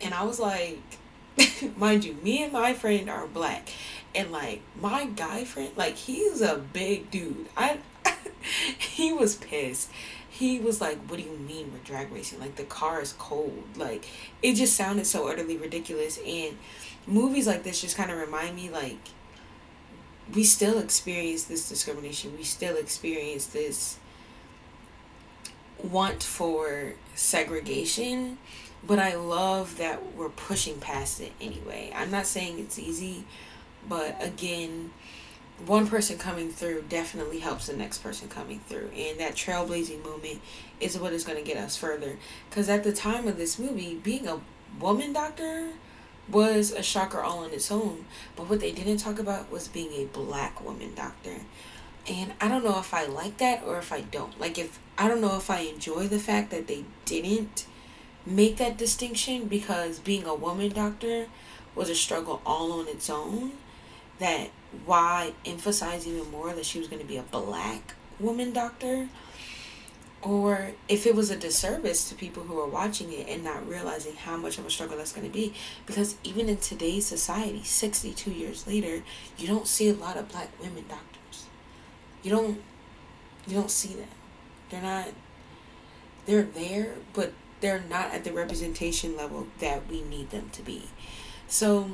And 0.00 0.14
I 0.14 0.24
was 0.24 0.38
like, 0.38 0.80
mind 1.76 2.04
you, 2.04 2.14
me 2.22 2.42
and 2.42 2.52
my 2.52 2.74
friend 2.74 3.08
are 3.10 3.26
black. 3.26 3.68
And 4.14 4.32
like 4.32 4.62
my 4.80 5.06
guy 5.06 5.44
friend 5.44 5.70
like 5.76 5.96
he's 5.96 6.40
a 6.40 6.56
big 6.56 7.10
dude. 7.10 7.48
I 7.56 7.78
he 8.78 9.12
was 9.12 9.36
pissed. 9.36 9.90
He 10.28 10.58
was 10.58 10.80
like 10.80 10.98
what 11.08 11.18
do 11.18 11.24
you 11.24 11.36
mean 11.36 11.72
we're 11.72 11.78
drag 11.84 12.10
racing? 12.12 12.40
Like 12.40 12.56
the 12.56 12.64
car 12.64 13.02
is 13.02 13.14
cold. 13.18 13.64
Like 13.76 14.06
it 14.42 14.54
just 14.54 14.74
sounded 14.74 15.06
so 15.06 15.28
utterly 15.28 15.56
ridiculous. 15.56 16.18
And 16.26 16.56
movies 17.06 17.46
like 17.46 17.62
this 17.62 17.80
just 17.80 17.96
kind 17.96 18.10
of 18.10 18.18
remind 18.18 18.56
me 18.56 18.70
like 18.70 18.98
we 20.34 20.42
still 20.42 20.78
experience 20.78 21.44
this 21.44 21.68
discrimination 21.68 22.36
we 22.36 22.42
still 22.42 22.76
experience 22.76 23.46
this 23.46 23.98
want 25.82 26.22
for 26.22 26.94
segregation 27.14 28.38
but 28.86 28.98
i 28.98 29.14
love 29.14 29.76
that 29.78 30.14
we're 30.14 30.28
pushing 30.28 30.78
past 30.80 31.20
it 31.20 31.32
anyway 31.40 31.92
i'm 31.94 32.10
not 32.10 32.26
saying 32.26 32.58
it's 32.58 32.78
easy 32.78 33.24
but 33.88 34.16
again, 34.20 34.90
one 35.64 35.86
person 35.86 36.18
coming 36.18 36.50
through 36.50 36.84
definitely 36.88 37.38
helps 37.38 37.66
the 37.66 37.76
next 37.76 37.98
person 37.98 38.28
coming 38.28 38.60
through. 38.60 38.90
And 38.96 39.18
that 39.20 39.34
trailblazing 39.34 40.04
moment 40.04 40.40
is 40.80 40.98
what 40.98 41.12
is 41.12 41.24
going 41.24 41.38
to 41.38 41.44
get 41.44 41.56
us 41.56 41.76
further. 41.76 42.16
Because 42.50 42.68
at 42.68 42.84
the 42.84 42.92
time 42.92 43.28
of 43.28 43.36
this 43.36 43.58
movie, 43.58 43.94
being 43.94 44.26
a 44.26 44.40
woman 44.80 45.12
doctor 45.12 45.70
was 46.28 46.72
a 46.72 46.82
shocker 46.82 47.20
all 47.20 47.44
on 47.44 47.52
its 47.52 47.70
own. 47.70 48.04
But 48.34 48.48
what 48.48 48.60
they 48.60 48.72
didn't 48.72 48.98
talk 48.98 49.18
about 49.18 49.50
was 49.50 49.68
being 49.68 49.92
a 49.92 50.06
black 50.06 50.64
woman 50.64 50.94
doctor. 50.94 51.36
And 52.08 52.32
I 52.40 52.48
don't 52.48 52.64
know 52.64 52.78
if 52.78 52.94
I 52.94 53.06
like 53.06 53.38
that 53.38 53.62
or 53.64 53.78
if 53.78 53.92
I 53.92 54.00
don't. 54.00 54.38
Like, 54.40 54.58
if 54.58 54.78
I 54.96 55.08
don't 55.08 55.20
know 55.20 55.36
if 55.36 55.50
I 55.50 55.60
enjoy 55.60 56.06
the 56.08 56.18
fact 56.18 56.50
that 56.50 56.66
they 56.66 56.84
didn't 57.04 57.66
make 58.24 58.56
that 58.56 58.76
distinction 58.76 59.46
because 59.46 59.98
being 60.00 60.24
a 60.24 60.34
woman 60.34 60.70
doctor 60.70 61.26
was 61.74 61.88
a 61.88 61.94
struggle 61.94 62.40
all 62.44 62.72
on 62.72 62.88
its 62.88 63.08
own 63.08 63.52
that 64.18 64.50
why 64.84 65.32
emphasize 65.44 66.06
even 66.06 66.30
more 66.30 66.52
that 66.52 66.64
she 66.64 66.78
was 66.78 66.88
going 66.88 67.00
to 67.00 67.06
be 67.06 67.16
a 67.16 67.22
black 67.22 67.94
woman 68.18 68.52
doctor 68.52 69.08
or 70.26 70.72
if 70.88 71.06
it 71.06 71.14
was 71.14 71.30
a 71.30 71.36
disservice 71.36 72.08
to 72.08 72.14
people 72.16 72.42
who 72.42 72.58
are 72.58 72.66
watching 72.66 73.12
it 73.12 73.28
and 73.28 73.44
not 73.44 73.66
realizing 73.68 74.16
how 74.16 74.36
much 74.36 74.58
of 74.58 74.66
a 74.66 74.70
struggle 74.70 74.96
that's 74.96 75.12
going 75.12 75.24
to 75.24 75.32
be. 75.32 75.54
Because 75.86 76.16
even 76.24 76.48
in 76.48 76.56
today's 76.56 77.06
society 77.06 77.62
62 77.62 78.32
years 78.32 78.66
later 78.66 79.04
you 79.38 79.46
don't 79.46 79.68
see 79.68 79.88
a 79.88 79.94
lot 79.94 80.16
of 80.16 80.28
black 80.28 80.50
women 80.60 80.84
doctors. 80.88 81.46
You 82.24 82.32
don't 82.32 82.60
you 83.46 83.54
don't 83.54 83.70
see 83.70 83.94
them 83.94 84.08
they're 84.70 84.82
not 84.82 85.06
they're 86.26 86.42
there 86.42 86.94
but 87.14 87.32
they're 87.60 87.84
not 87.88 88.10
at 88.10 88.24
the 88.24 88.32
representation 88.32 89.16
level 89.16 89.46
that 89.60 89.88
we 89.88 90.02
need 90.02 90.30
them 90.30 90.50
to 90.50 90.62
be. 90.62 90.86
So 91.46 91.92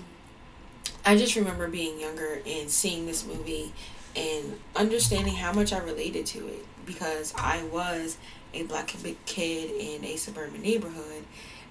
I 1.05 1.17
just 1.17 1.37
remember 1.37 1.69
being 1.69 2.01
younger 2.01 2.41
and 2.47 2.71
seeing 2.71 3.05
this 3.05 3.27
movie 3.27 3.75
and 4.15 4.59
understanding 4.77 5.35
how 5.35 5.53
much 5.53 5.73
I 5.73 5.79
related 5.79 6.27
to 6.27 6.47
it 6.49 6.65
because 6.87 7.33
I 7.37 7.63
was 7.65 8.19
a 8.55 8.65
black 8.65 8.95
kid 9.27 9.71
in 9.71 10.05
a 10.05 10.17
suburban 10.17 10.63
neighborhood 10.63 11.25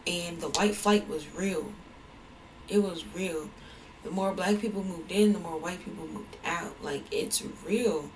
and 0.07 0.41
the 0.41 0.49
white 0.49 0.75
flight 0.75 1.07
was 1.07 1.31
real. 1.33 1.71
It 2.67 2.81
was 2.81 3.05
real. 3.15 3.49
The 4.03 4.11
more 4.11 4.33
black 4.33 4.59
people 4.59 4.83
moved 4.83 5.11
in, 5.11 5.33
the 5.33 5.39
more 5.39 5.57
white 5.57 5.83
people 5.83 6.07
moved 6.07 6.37
out. 6.43 6.83
Like 6.83 7.03
it's 7.11 7.43
real. 7.65 8.09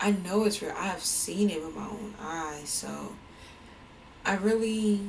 I 0.00 0.12
know 0.12 0.44
it's 0.44 0.60
real. 0.60 0.74
I 0.76 0.86
have 0.86 1.02
seen 1.02 1.50
it 1.50 1.64
with 1.64 1.74
my 1.74 1.86
own 1.86 2.14
eyes. 2.20 2.68
So 2.68 3.12
I 4.24 4.34
really 4.34 5.00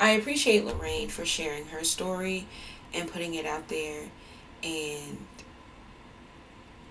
I 0.00 0.10
appreciate 0.10 0.64
Lorraine 0.64 1.08
for 1.08 1.24
sharing 1.24 1.66
her 1.66 1.84
story 1.84 2.46
and 2.94 3.10
putting 3.10 3.34
it 3.34 3.46
out 3.46 3.68
there 3.68 4.02
and 4.62 5.18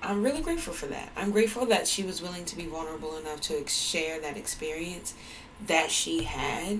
I'm 0.04 0.22
really 0.22 0.42
grateful 0.42 0.74
for 0.74 0.88
that. 0.88 1.12
I'm 1.16 1.32
grateful 1.32 1.66
that 1.68 1.88
she 1.88 2.04
was 2.04 2.22
willing 2.22 2.44
to 2.46 2.58
be 2.58 2.66
vulnerable 2.66 3.16
enough 3.18 3.39
to 3.42 3.66
share 3.68 4.20
that 4.20 4.36
experience 4.36 5.13
that 5.66 5.92
she 5.92 6.24
had. 6.24 6.80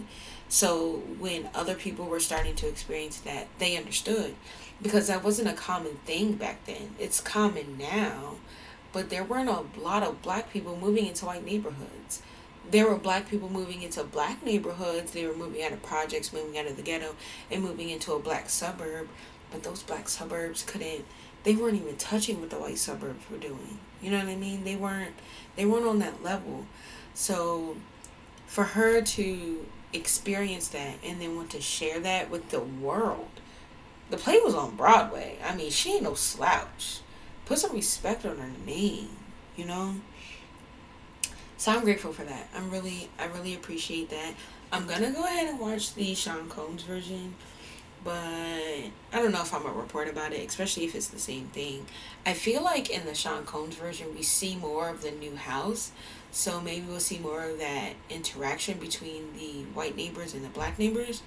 So 0.50 1.04
when 1.20 1.50
other 1.56 1.74
people 1.74 2.06
were 2.06 2.20
starting 2.20 2.54
to 2.56 2.68
experience 2.68 3.18
that, 3.20 3.48
they 3.60 3.78
understood 3.78 4.36
because 4.82 5.08
that 5.08 5.24
wasn't 5.24 5.50
a 5.50 5.54
common 5.54 5.96
thing 6.06 6.34
back 6.34 6.66
then. 6.66 6.96
It's 7.00 7.22
common 7.22 7.78
now, 7.78 8.36
but 8.92 9.10
there 9.10 9.24
weren't 9.24 9.50
a 9.50 9.64
lot 9.80 10.04
of 10.04 10.22
black 10.22 10.52
people 10.52 10.78
moving 10.78 11.08
into 11.08 11.26
white 11.26 11.46
neighborhoods. 11.46 12.22
There 12.70 12.90
were 12.90 12.98
black 12.98 13.30
people 13.30 13.50
moving 13.50 13.82
into 13.82 14.04
black 14.04 14.46
neighborhoods. 14.46 15.12
They 15.12 15.26
were 15.26 15.36
moving 15.36 15.64
out 15.64 15.72
of 15.72 15.82
projects, 15.82 16.34
moving 16.34 16.58
out 16.58 16.68
of 16.68 16.76
the 16.76 16.82
ghetto, 16.82 17.16
and 17.50 17.64
moving 17.64 17.90
into 17.90 18.14
a 18.14 18.20
black 18.20 18.50
suburb. 18.50 19.08
But 19.50 19.64
those 19.64 19.84
black 19.84 20.10
suburbs 20.10 20.64
couldn't 20.64 21.06
they 21.43 21.56
weren't 21.56 21.75
even 21.75 21.95
touching 21.97 22.39
what 22.39 22.49
the 22.49 22.58
white 22.58 22.77
suburbs 22.77 23.29
were 23.29 23.38
doing. 23.38 23.79
You 24.01 24.12
know 24.12 24.19
what 24.19 24.27
I 24.27 24.36
mean? 24.36 24.63
They 24.63 24.75
weren't 24.75 25.13
they 25.56 25.65
weren't 25.65 25.86
on 25.86 25.99
that 25.99 26.23
level. 26.23 26.65
So 27.13 27.77
for 28.47 28.63
her 28.63 29.01
to 29.01 29.65
experience 29.93 30.67
that 30.69 30.95
and 31.03 31.21
then 31.21 31.36
want 31.36 31.51
to 31.51 31.62
share 31.62 31.99
that 31.99 32.29
with 32.29 32.49
the 32.49 32.60
world. 32.60 33.29
The 34.10 34.17
play 34.17 34.39
was 34.43 34.56
on 34.56 34.75
Broadway. 34.75 35.38
I 35.43 35.56
mean, 35.56 35.71
she 35.71 35.93
ain't 35.93 36.03
no 36.03 36.13
slouch. 36.13 36.99
Put 37.45 37.60
some 37.60 37.73
respect 37.73 38.25
on 38.25 38.38
her 38.38 38.51
name, 38.65 39.10
you 39.56 39.65
know? 39.65 39.95
So 41.58 41.71
I'm 41.71 41.84
grateful 41.84 42.13
for 42.13 42.23
that. 42.23 42.49
I'm 42.56 42.69
really 42.69 43.10
I 43.19 43.25
really 43.25 43.56
appreciate 43.56 44.10
that. 44.10 44.34
I'm 44.71 44.88
gonna 44.88 45.12
go 45.12 45.23
ahead 45.23 45.47
and 45.47 45.60
watch 45.60 45.93
the 45.93 46.13
Sean 46.15 46.49
Combs 46.49 46.84
version 46.84 47.36
but 48.04 48.13
I 48.13 48.92
don't 49.22 49.32
know 49.32 49.42
if 49.42 49.54
I'm 49.54 49.63
gonna 49.63 49.76
report 49.76 50.08
about 50.08 50.34
it, 50.34 50.48
especially 50.48 50.86
if 50.86 50.96
it's 50.96 51.08
the 51.08 51.20
same 51.20 51.48
thing. 51.48 51.86
I 52.26 52.34
feel 52.34 52.63
like 52.63 52.89
in 52.89 53.06
the 53.06 53.16
Sean 53.16 53.46
Combs 53.46 53.76
version, 53.76 54.13
we 54.13 54.24
see 54.24 54.56
more 54.56 54.89
of 54.89 55.02
the 55.02 55.12
new 55.12 55.36
house, 55.36 55.92
so 56.32 56.60
maybe 56.60 56.86
we'll 56.88 57.00
see 57.00 57.20
more 57.20 57.44
of 57.44 57.60
that 57.60 57.94
interaction 58.10 58.78
between 58.80 59.34
the 59.34 59.63
white 59.74 59.96
neighbors 59.96 60.34
and 60.34 60.44
the 60.44 60.50
black 60.50 60.80
neighbors. 60.80 61.22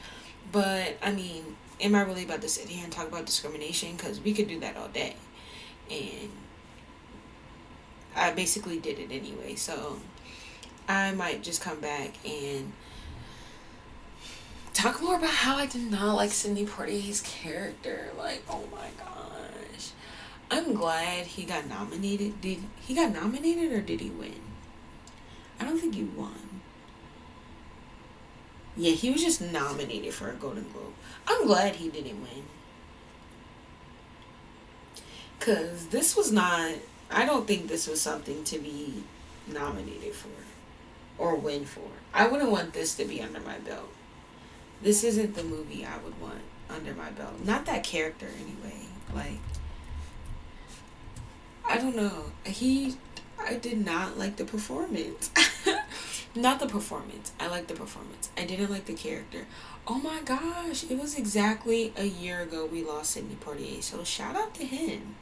But 0.52 0.96
I 1.02 1.12
mean, 1.12 1.56
am 1.80 1.94
I 1.94 2.02
really 2.02 2.24
about 2.24 2.42
to 2.42 2.48
sit 2.48 2.68
here 2.68 2.84
and 2.84 2.92
talk 2.92 3.08
about 3.08 3.26
discrimination? 3.26 3.96
Because 3.96 4.20
we 4.20 4.32
could 4.32 4.48
do 4.48 4.60
that 4.60 4.76
all 4.76 4.88
day, 4.88 5.16
and 5.90 6.30
I 8.14 8.32
basically 8.32 8.78
did 8.78 8.98
it 8.98 9.10
anyway. 9.10 9.54
So 9.54 9.98
I 10.88 11.12
might 11.12 11.42
just 11.42 11.60
come 11.60 11.80
back 11.80 12.14
and 12.24 12.72
talk 14.76 15.00
more 15.00 15.16
about 15.16 15.30
how 15.30 15.56
I 15.56 15.66
did 15.66 15.90
not 15.90 16.16
like 16.16 16.30
Sidney 16.30 16.66
Poitier's 16.66 17.22
character. 17.22 18.10
Like, 18.18 18.42
oh 18.48 18.64
my 18.70 18.88
gosh. 18.98 19.92
I'm 20.50 20.74
glad 20.74 21.26
he 21.26 21.44
got 21.44 21.66
nominated. 21.66 22.40
Did 22.42 22.58
he 22.80 22.94
got 22.94 23.12
nominated 23.12 23.72
or 23.72 23.80
did 23.80 24.00
he 24.00 24.10
win? 24.10 24.40
I 25.58 25.64
don't 25.64 25.78
think 25.78 25.94
he 25.94 26.04
won. 26.04 26.60
Yeah, 28.76 28.92
he 28.92 29.10
was 29.10 29.22
just 29.22 29.40
nominated 29.40 30.12
for 30.12 30.30
a 30.30 30.34
Golden 30.34 30.66
Globe. 30.70 30.92
I'm 31.26 31.46
glad 31.46 31.76
he 31.76 31.88
didn't 31.88 32.20
win. 32.20 32.44
Cause 35.40 35.86
this 35.86 36.16
was 36.16 36.30
not 36.30 36.72
I 37.10 37.24
don't 37.24 37.46
think 37.46 37.68
this 37.68 37.86
was 37.86 38.00
something 38.00 38.44
to 38.44 38.58
be 38.58 39.04
nominated 39.46 40.14
for 40.14 40.28
or 41.18 41.36
win 41.36 41.64
for. 41.64 41.88
I 42.12 42.28
wouldn't 42.28 42.50
want 42.50 42.74
this 42.74 42.94
to 42.96 43.06
be 43.06 43.22
under 43.22 43.40
my 43.40 43.58
belt 43.58 43.88
this 44.82 45.04
isn't 45.04 45.34
the 45.34 45.44
movie 45.44 45.84
I 45.84 45.96
would 45.98 46.20
want 46.20 46.40
under 46.68 46.94
my 46.94 47.10
belt. 47.10 47.44
Not 47.44 47.66
that 47.66 47.84
character 47.84 48.26
anyway. 48.26 48.86
Like 49.14 49.38
I 51.68 51.78
don't 51.78 51.96
know. 51.96 52.24
He 52.44 52.96
I 53.38 53.54
did 53.54 53.84
not 53.84 54.18
like 54.18 54.36
the 54.36 54.44
performance. 54.44 55.30
not 56.34 56.60
the 56.60 56.66
performance. 56.66 57.32
I 57.38 57.48
like 57.48 57.66
the 57.66 57.74
performance. 57.74 58.30
I 58.36 58.44
didn't 58.44 58.70
like 58.70 58.86
the 58.86 58.94
character. 58.94 59.46
Oh 59.86 59.98
my 59.98 60.20
gosh, 60.24 60.84
it 60.90 60.98
was 60.98 61.16
exactly 61.16 61.92
a 61.96 62.04
year 62.04 62.40
ago 62.40 62.66
we 62.66 62.82
lost 62.82 63.12
Sidney 63.12 63.36
Poitier. 63.36 63.82
So 63.82 64.02
shout 64.04 64.36
out 64.36 64.54
to 64.54 64.64
him. 64.64 65.16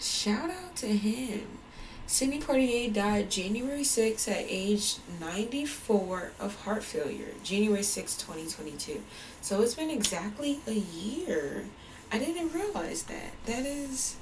Shout 0.00 0.50
out 0.50 0.76
to 0.76 0.88
him. 0.88 1.58
Sidney 2.06 2.38
Poitier 2.38 2.92
died 2.92 3.30
January 3.30 3.82
6 3.82 4.28
at 4.28 4.44
age 4.48 4.98
94 5.20 6.32
of 6.38 6.54
heart 6.62 6.84
failure. 6.84 7.32
January 7.42 7.82
6, 7.82 8.16
2022. 8.16 9.02
So 9.40 9.62
it's 9.62 9.74
been 9.74 9.90
exactly 9.90 10.60
a 10.66 10.74
year. 10.74 11.64
I 12.12 12.18
didn't 12.18 12.52
realize 12.52 13.04
that. 13.04 13.32
That 13.46 13.64
is 13.66 14.16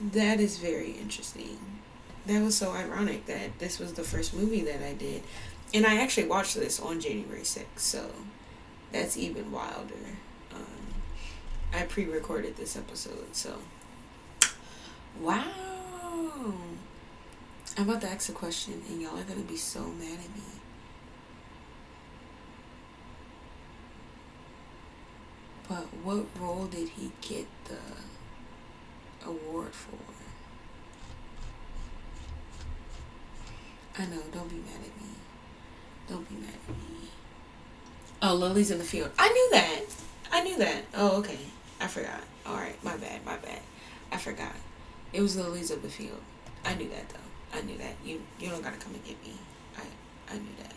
that 0.00 0.40
is 0.40 0.58
very 0.58 0.92
interesting. 0.92 1.58
That 2.26 2.42
was 2.42 2.56
so 2.56 2.72
ironic 2.72 3.26
that 3.26 3.58
this 3.60 3.78
was 3.78 3.92
the 3.92 4.02
first 4.02 4.34
movie 4.34 4.62
that 4.62 4.82
I 4.82 4.94
did. 4.94 5.22
And 5.72 5.86
I 5.86 6.00
actually 6.00 6.26
watched 6.26 6.56
this 6.56 6.80
on 6.80 7.00
January 7.00 7.42
6th, 7.42 7.78
so 7.78 8.10
that's 8.90 9.16
even 9.16 9.50
wilder. 9.52 9.94
Um, 10.52 10.94
I 11.72 11.82
pre 11.84 12.04
recorded 12.04 12.56
this 12.56 12.76
episode, 12.76 13.28
so. 13.32 13.58
Wow. 15.20 15.44
I'm 17.76 17.88
about 17.88 18.02
to 18.02 18.08
ask 18.08 18.28
a 18.28 18.32
question, 18.32 18.82
and 18.88 19.00
y'all 19.00 19.18
are 19.18 19.24
gonna 19.24 19.40
be 19.40 19.56
so 19.56 19.80
mad 19.80 20.18
at 20.18 20.36
me. 20.36 20.42
But 25.68 25.86
what 26.02 26.26
role 26.38 26.66
did 26.66 26.90
he 26.90 27.12
get 27.22 27.46
the 27.64 27.78
award 29.26 29.72
for? 29.72 29.96
I 33.98 34.06
know, 34.06 34.20
don't 34.32 34.48
be 34.48 34.56
mad 34.56 34.80
at 34.80 35.02
me. 35.02 35.08
Don't 36.08 36.28
be 36.28 36.34
mad 36.36 36.54
at 36.68 36.68
me. 36.68 37.08
Oh, 38.20 38.34
Lilies 38.34 38.70
in 38.70 38.78
the 38.78 38.84
Field. 38.84 39.10
I 39.18 39.28
knew 39.28 39.48
that. 39.52 39.80
I 40.30 40.42
knew 40.44 40.56
that. 40.58 40.84
Oh, 40.94 41.18
okay. 41.18 41.38
I 41.80 41.86
forgot. 41.86 42.20
Alright, 42.46 42.82
my 42.84 42.96
bad, 42.96 43.24
my 43.24 43.36
bad. 43.38 43.60
I 44.10 44.18
forgot. 44.18 44.54
It 45.12 45.20
was 45.22 45.36
Lilies 45.36 45.70
of 45.70 45.82
the 45.82 45.88
Field. 45.88 46.20
I 46.64 46.74
knew 46.74 46.88
that 46.90 47.08
though. 47.08 47.31
I 47.52 47.60
knew 47.62 47.76
that. 47.78 47.94
You 48.04 48.20
you 48.38 48.48
don't 48.48 48.62
gotta 48.62 48.78
come 48.78 48.94
and 48.94 49.04
get 49.04 49.22
me. 49.22 49.34
I 49.76 49.82
I 50.32 50.38
knew 50.38 50.54
that. 50.62 50.74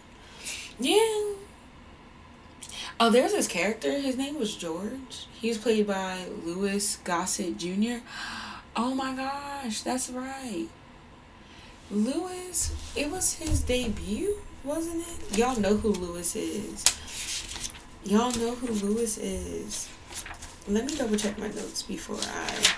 Yeah. 0.79 1.35
Oh, 2.99 3.09
there's 3.09 3.33
this 3.33 3.47
character. 3.47 3.91
His 3.99 4.17
name 4.17 4.39
was 4.39 4.55
George. 4.55 5.27
He 5.33 5.49
was 5.49 5.57
played 5.57 5.87
by 5.87 6.25
Louis 6.43 6.97
Gossett 7.03 7.57
Jr. 7.57 7.99
Oh 8.75 8.93
my 8.93 9.15
gosh, 9.15 9.81
that's 9.81 10.09
right. 10.09 10.67
Louis, 11.91 12.73
it 12.95 13.11
was 13.11 13.35
his 13.35 13.61
debut, 13.61 14.37
wasn't 14.63 15.05
it? 15.07 15.37
Y'all 15.37 15.59
know 15.59 15.75
who 15.77 15.89
Louis 15.89 16.35
is. 16.35 16.83
Y'all 18.03 18.31
know 18.31 18.55
who 18.55 18.67
Louis 18.67 19.17
is. 19.17 19.89
Let 20.67 20.85
me 20.85 20.95
double 20.95 21.15
check 21.15 21.37
my 21.37 21.47
notes 21.47 21.83
before 21.83 22.17
I 22.21 22.75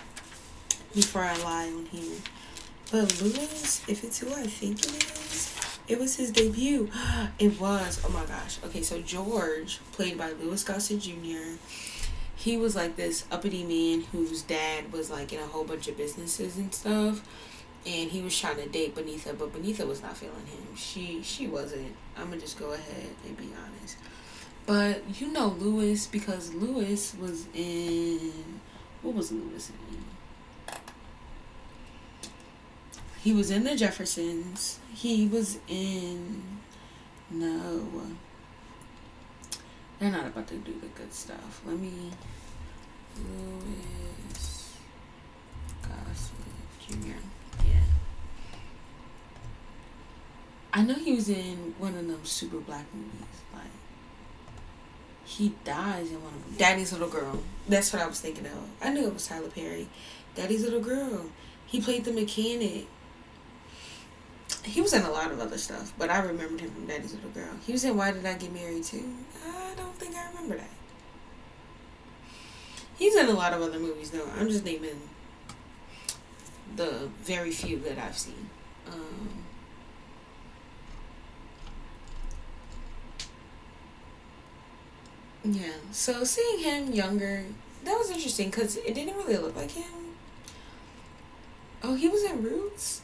before 0.94 1.22
I 1.22 1.38
lie 1.38 1.68
on 1.68 1.86
here. 1.86 2.18
But 2.90 3.22
Louis, 3.22 3.84
if 3.90 4.04
it's 4.06 4.20
who 4.20 4.30
I 4.34 4.48
think 4.48 4.80
it 4.80 5.04
is, 5.04 5.54
it 5.90 6.00
was 6.00 6.16
his 6.16 6.32
debut. 6.32 6.90
It 7.40 7.60
was. 7.60 8.02
Oh 8.06 8.10
my 8.10 8.26
gosh. 8.26 8.58
Okay, 8.64 8.82
so 8.82 9.02
George, 9.02 9.80
played 9.92 10.18
by 10.18 10.32
Louis 10.32 10.64
Gossett 10.64 11.02
Jr., 11.02 11.58
he 12.36 12.56
was 12.56 12.76
like 12.76 12.96
this 12.96 13.26
uppity 13.32 13.64
man 13.64 14.06
whose 14.12 14.42
dad 14.44 14.92
was 14.94 15.10
like 15.12 15.34
in 15.34 15.40
a 15.40 15.46
whole 15.46 15.66
bunch 15.66 15.88
of 15.88 15.98
businesses 15.98 16.58
and 16.58 16.74
stuff. 16.74 17.28
And 17.86 18.10
he 18.10 18.22
was 18.22 18.38
trying 18.40 18.58
to 18.58 18.70
date 18.70 18.96
Beneatha, 18.96 19.38
but 19.38 19.54
Beneatha 19.54 19.86
was 19.86 20.02
not 20.02 20.16
feeling 20.16 20.46
him. 20.46 20.76
She 20.76 21.22
she 21.24 21.48
wasn't. 21.48 21.94
I'm 22.18 22.30
gonna 22.30 22.40
just 22.40 22.58
go 22.58 22.72
ahead 22.72 23.10
and 23.26 23.36
be 23.36 23.50
honest. 23.62 23.98
But 24.66 25.20
you 25.20 25.32
know 25.32 25.56
Louis 25.60 26.08
because 26.08 26.54
Louis 26.54 27.16
was 27.20 27.48
in 27.54 28.62
what 29.02 29.14
was 29.14 29.32
Louis 29.32 29.72
in? 29.92 30.04
He 33.24 33.34
was 33.34 33.52
in 33.52 33.64
the 33.64 33.76
Jeffersons. 33.76 34.80
He 34.94 35.28
was 35.28 35.58
in. 35.68 36.44
No. 37.30 37.86
They're 40.00 40.12
not 40.12 40.28
about 40.28 40.48
to 40.48 40.56
do 40.56 40.74
the 40.80 40.88
good 40.88 41.14
stuff. 41.14 41.62
Let 41.66 41.78
me. 41.78 42.12
Louis 43.18 44.78
Gossett 45.82 46.36
Jr. 46.88 47.18
Yeah. 47.66 47.74
I 50.72 50.84
know 50.84 50.94
he 50.94 51.16
was 51.16 51.30
in 51.30 51.74
one 51.80 51.98
of 51.98 52.08
them 52.08 52.24
super 52.24 52.58
black 52.58 52.86
movies. 52.94 53.42
Like. 53.54 53.64
He 55.26 55.54
dies 55.66 56.10
in 56.12 56.24
one 56.24 56.34
of 56.34 56.46
them. 56.46 56.56
Daddy's 56.58 56.94
Little 56.94 57.10
Girl. 57.10 57.44
That's 57.68 57.92
what 57.92 58.02
I 58.02 58.08
was 58.08 58.22
thinking 58.22 58.46
of. 58.46 58.70
I 58.82 58.92
knew 58.92 59.08
it 59.08 59.14
was 59.14 59.28
Tyler 59.28 59.50
Perry. 59.50 59.90
Daddy's 60.36 60.64
Little 60.64 60.80
Girl. 60.80 61.26
He 61.66 61.82
played 61.82 62.06
the 62.06 62.14
mechanic. 62.14 62.88
He 64.68 64.82
was 64.82 64.94
in 64.94 65.04
a 65.04 65.10
lot 65.10 65.32
of 65.32 65.40
other 65.40 65.58
stuff, 65.58 65.94
but 65.98 66.10
I 66.10 66.20
remembered 66.20 66.60
him 66.60 66.72
from 66.72 66.86
Daddy's 66.86 67.14
Little 67.14 67.30
Girl. 67.30 67.50
He 67.66 67.72
was 67.72 67.86
in 67.86 67.96
Why 67.96 68.12
Did 68.12 68.26
I 68.26 68.34
Get 68.34 68.54
Married 68.54 68.84
Too? 68.84 69.16
I 69.46 69.74
don't 69.76 69.96
think 69.96 70.16
I 70.16 70.28
remember 70.30 70.58
that. 70.58 70.70
He's 72.98 73.16
in 73.16 73.28
a 73.28 73.32
lot 73.32 73.54
of 73.54 73.62
other 73.62 73.80
movies 73.80 74.12
though. 74.12 74.28
I'm 74.38 74.50
just 74.50 74.66
naming 74.66 75.00
the 76.76 77.10
very 77.22 77.52
few 77.52 77.80
that 77.80 77.98
I've 77.98 78.18
seen. 78.18 78.50
Um, 78.92 79.44
yeah, 85.44 85.74
so 85.92 86.24
seeing 86.24 86.60
him 86.60 86.92
younger, 86.92 87.46
that 87.86 87.98
was 87.98 88.10
interesting 88.10 88.50
because 88.50 88.76
it 88.78 88.94
didn't 88.94 89.16
really 89.16 89.38
look 89.38 89.56
like 89.56 89.72
him. 89.72 90.16
Oh, 91.84 91.96
he 91.96 92.10
was 92.10 92.24
in 92.24 92.44
Roots? 92.44 93.02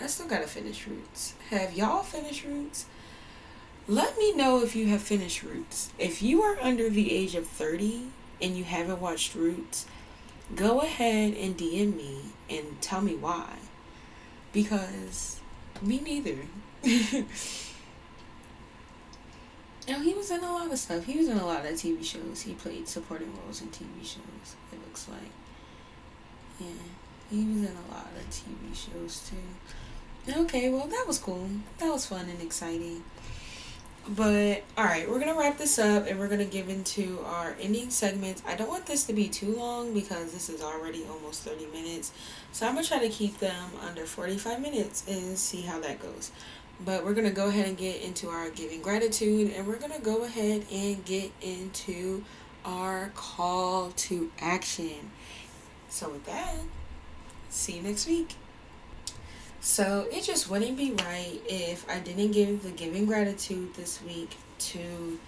I 0.00 0.06
still 0.06 0.26
gotta 0.26 0.46
finish 0.46 0.86
Roots. 0.86 1.34
Have 1.50 1.74
y'all 1.74 2.02
finished 2.02 2.44
Roots? 2.44 2.86
Let 3.86 4.16
me 4.16 4.32
know 4.34 4.62
if 4.62 4.74
you 4.74 4.86
have 4.86 5.02
finished 5.02 5.42
Roots. 5.42 5.90
If 5.98 6.22
you 6.22 6.42
are 6.42 6.58
under 6.60 6.88
the 6.88 7.12
age 7.12 7.34
of 7.34 7.46
30 7.46 8.04
and 8.40 8.56
you 8.56 8.64
haven't 8.64 9.00
watched 9.00 9.34
Roots, 9.34 9.86
go 10.54 10.80
ahead 10.80 11.34
and 11.34 11.56
DM 11.56 11.96
me 11.96 12.20
and 12.48 12.80
tell 12.80 13.02
me 13.02 13.14
why. 13.14 13.56
Because 14.52 15.40
me 15.82 16.00
neither. 16.00 16.36
now 19.88 20.00
he 20.00 20.14
was 20.14 20.30
in 20.30 20.42
a 20.42 20.52
lot 20.52 20.70
of 20.70 20.78
stuff. 20.78 21.04
He 21.04 21.18
was 21.18 21.28
in 21.28 21.36
a 21.38 21.46
lot 21.46 21.66
of 21.66 21.72
TV 21.72 22.04
shows. 22.04 22.42
He 22.42 22.54
played 22.54 22.88
supporting 22.88 23.32
roles 23.42 23.60
in 23.60 23.68
TV 23.68 24.02
shows. 24.02 24.56
It 24.72 24.78
looks 24.86 25.08
like. 25.08 25.18
Yeah, 26.58 26.66
he 27.30 27.44
was 27.44 27.70
in 27.70 27.76
a 27.76 27.92
lot 27.92 28.08
of 28.16 28.30
TV 28.30 28.74
shows 28.74 29.28
too. 29.28 29.36
Okay, 30.28 30.68
well 30.70 30.86
that 30.86 31.04
was 31.06 31.18
cool. 31.18 31.48
That 31.78 31.90
was 31.90 32.06
fun 32.06 32.28
and 32.28 32.42
exciting. 32.42 33.02
But 34.06 34.64
all 34.76 34.84
right, 34.84 35.08
we're 35.08 35.18
gonna 35.18 35.38
wrap 35.38 35.56
this 35.56 35.78
up 35.78 36.06
and 36.06 36.18
we're 36.18 36.28
gonna 36.28 36.44
give 36.44 36.68
into 36.68 37.20
our 37.24 37.56
ending 37.60 37.90
segments. 37.90 38.42
I 38.46 38.54
don't 38.54 38.68
want 38.68 38.84
this 38.86 39.04
to 39.04 39.14
be 39.14 39.28
too 39.28 39.54
long 39.54 39.94
because 39.94 40.32
this 40.32 40.50
is 40.50 40.62
already 40.62 41.04
almost 41.10 41.42
30 41.42 41.66
minutes. 41.66 42.12
So 42.52 42.66
I'm 42.66 42.74
gonna 42.74 42.86
try 42.86 42.98
to 42.98 43.08
keep 43.08 43.38
them 43.38 43.70
under 43.86 44.04
45 44.04 44.60
minutes 44.60 45.04
and 45.08 45.38
see 45.38 45.62
how 45.62 45.80
that 45.80 46.00
goes. 46.00 46.32
But 46.84 47.04
we're 47.04 47.14
gonna 47.14 47.30
go 47.30 47.48
ahead 47.48 47.66
and 47.66 47.76
get 47.76 48.02
into 48.02 48.28
our 48.28 48.50
giving 48.50 48.82
gratitude 48.82 49.52
and 49.56 49.66
we're 49.66 49.78
gonna 49.78 50.00
go 50.00 50.24
ahead 50.24 50.66
and 50.70 51.02
get 51.04 51.30
into 51.40 52.24
our 52.64 53.10
call 53.14 53.92
to 53.92 54.30
action. 54.38 55.12
So 55.88 56.10
with 56.10 56.26
that, 56.26 56.56
see 57.48 57.76
you 57.76 57.82
next 57.82 58.06
week. 58.06 58.34
So 59.60 60.06
it 60.10 60.24
just 60.24 60.48
wouldn't 60.48 60.78
be 60.78 60.92
right 60.92 61.38
if 61.46 61.88
I 61.88 61.98
didn't 61.98 62.32
give 62.32 62.62
the 62.62 62.70
giving 62.70 63.06
gratitude 63.06 63.74
this 63.74 64.02
week 64.02 64.36
to. 64.58 65.18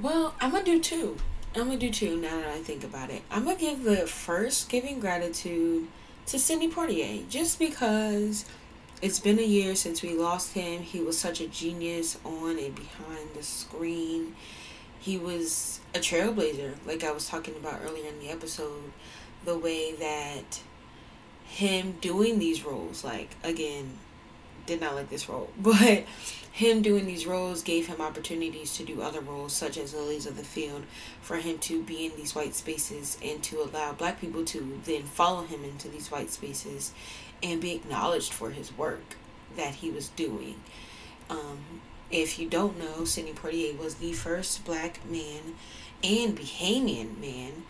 Well, 0.00 0.34
I'm 0.40 0.50
gonna 0.50 0.64
do 0.64 0.80
two. 0.80 1.16
I'm 1.54 1.64
gonna 1.64 1.78
do 1.78 1.90
two 1.90 2.16
now 2.16 2.36
that 2.36 2.48
I 2.48 2.62
think 2.62 2.82
about 2.82 3.10
it. 3.10 3.22
I'm 3.30 3.44
gonna 3.44 3.56
give 3.56 3.82
the 3.82 4.06
first 4.06 4.68
giving 4.70 5.00
gratitude 5.00 5.88
to 6.26 6.38
Sidney 6.38 6.70
Poitier 6.70 7.28
just 7.28 7.58
because 7.58 8.46
it's 9.02 9.20
been 9.20 9.38
a 9.38 9.42
year 9.42 9.74
since 9.74 10.02
we 10.02 10.14
lost 10.14 10.54
him. 10.54 10.82
He 10.82 11.00
was 11.00 11.18
such 11.18 11.40
a 11.40 11.46
genius 11.46 12.18
on 12.24 12.58
and 12.58 12.74
behind 12.74 13.34
the 13.34 13.42
screen. 13.42 14.34
He 14.98 15.18
was 15.18 15.80
a 15.94 15.98
trailblazer, 15.98 16.74
like 16.86 17.04
I 17.04 17.12
was 17.12 17.28
talking 17.28 17.54
about 17.56 17.80
earlier 17.84 18.08
in 18.08 18.18
the 18.18 18.30
episode. 18.30 18.92
The 19.44 19.56
way 19.56 19.94
that 19.94 20.60
him 21.48 21.92
doing 22.00 22.38
these 22.38 22.64
roles 22.64 23.04
like 23.04 23.36
again 23.42 23.98
did 24.66 24.80
not 24.80 24.94
like 24.94 25.08
this 25.08 25.28
role 25.28 25.50
but 25.58 26.04
him 26.56 26.80
doing 26.80 27.04
these 27.04 27.26
roles 27.26 27.62
gave 27.62 27.86
him 27.86 28.00
opportunities 28.00 28.74
to 28.74 28.82
do 28.82 29.02
other 29.02 29.20
roles 29.20 29.52
such 29.52 29.76
as 29.76 29.92
lilies 29.92 30.24
of 30.24 30.38
the 30.38 30.42
field 30.42 30.82
for 31.20 31.36
him 31.36 31.58
to 31.58 31.82
be 31.82 32.06
in 32.06 32.16
these 32.16 32.34
white 32.34 32.54
spaces 32.54 33.18
and 33.22 33.42
to 33.42 33.60
allow 33.60 33.92
black 33.92 34.18
people 34.18 34.42
to 34.42 34.80
then 34.86 35.02
follow 35.02 35.42
him 35.42 35.62
into 35.64 35.86
these 35.88 36.10
white 36.10 36.30
spaces 36.30 36.92
and 37.42 37.60
be 37.60 37.74
acknowledged 37.74 38.32
for 38.32 38.52
his 38.52 38.76
work 38.76 39.16
that 39.54 39.74
he 39.74 39.90
was 39.90 40.08
doing. 40.08 40.54
Um, 41.28 41.82
if 42.10 42.38
you 42.38 42.48
don't 42.48 42.78
know 42.78 43.04
sidney 43.04 43.32
poitier 43.32 43.76
was 43.76 43.96
the 43.96 44.14
first 44.14 44.64
black 44.64 45.00
man 45.10 45.56
and 46.02 46.38
bahamian 46.38 47.18
man 47.20 47.64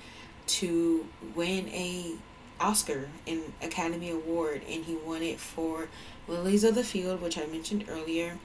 to 0.46 1.08
win 1.34 1.68
a 1.70 2.12
Oscar 2.60 3.08
and 3.26 3.52
Academy 3.62 4.10
Award, 4.10 4.62
and 4.68 4.84
he 4.84 4.94
won 4.94 5.22
it 5.22 5.38
for 5.38 5.88
Lilies 6.28 6.64
of 6.64 6.74
the 6.74 6.84
Field, 6.84 7.20
which 7.20 7.38
I 7.38 7.46
mentioned 7.46 7.84
earlier. 7.88 8.38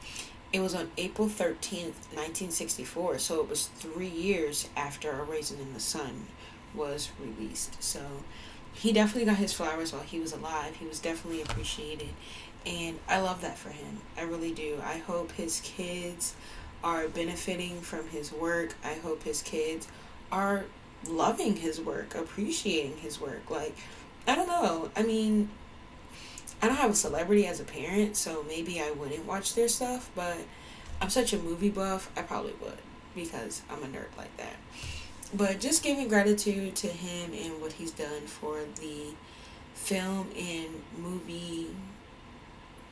It 0.53 0.59
was 0.59 0.75
on 0.75 0.91
April 0.97 1.27
13th, 1.29 2.11
1964, 2.13 3.19
so 3.19 3.39
it 3.39 3.49
was 3.49 3.67
three 3.67 4.07
years 4.07 4.67
after 4.75 5.11
A 5.11 5.23
Raisin 5.23 5.59
in 5.59 5.73
the 5.73 5.79
Sun 5.79 6.27
was 6.75 7.09
released. 7.19 7.81
So 7.81 8.01
he 8.73 8.91
definitely 8.91 9.25
got 9.25 9.37
his 9.37 9.53
flowers 9.53 9.93
while 9.93 10.03
he 10.03 10.19
was 10.19 10.33
alive. 10.33 10.75
He 10.75 10.85
was 10.85 10.99
definitely 10.99 11.41
appreciated, 11.41 12.09
and 12.65 12.99
I 13.07 13.19
love 13.21 13.41
that 13.41 13.57
for 13.57 13.69
him. 13.69 13.99
I 14.17 14.23
really 14.23 14.53
do. 14.53 14.79
I 14.83 14.97
hope 14.97 15.31
his 15.31 15.61
kids 15.63 16.35
are 16.83 17.07
benefiting 17.07 17.79
from 17.81 18.09
his 18.09 18.31
work. 18.31 18.75
I 18.83 18.95
hope 18.95 19.23
his 19.23 19.41
kids 19.41 19.87
are 20.31 20.65
loving 21.07 21.55
his 21.55 21.79
work, 21.79 22.15
appreciating 22.15 22.97
his 22.97 23.19
work. 23.19 23.49
Like, 23.49 23.75
I 24.27 24.35
don't 24.35 24.47
know. 24.47 24.91
I 24.95 25.03
mean, 25.03 25.49
I 26.61 26.67
don't 26.67 26.77
have 26.77 26.91
a 26.91 26.95
celebrity 26.95 27.47
as 27.47 27.59
a 27.59 27.63
parent, 27.63 28.15
so 28.15 28.45
maybe 28.47 28.81
I 28.81 28.91
wouldn't 28.91 29.25
watch 29.25 29.55
their 29.55 29.67
stuff, 29.67 30.11
but 30.15 30.37
I'm 31.01 31.09
such 31.09 31.33
a 31.33 31.37
movie 31.37 31.69
buff, 31.69 32.11
I 32.15 32.21
probably 32.21 32.53
would 32.61 32.77
because 33.15 33.61
I'm 33.69 33.83
a 33.83 33.87
nerd 33.87 34.15
like 34.17 34.35
that. 34.37 34.55
But 35.33 35.59
just 35.59 35.83
giving 35.83 36.07
gratitude 36.07 36.75
to 36.77 36.87
him 36.87 37.31
and 37.33 37.61
what 37.61 37.73
he's 37.73 37.91
done 37.91 38.21
for 38.25 38.59
the 38.79 39.13
film 39.73 40.27
and 40.37 40.67
movie 40.97 41.67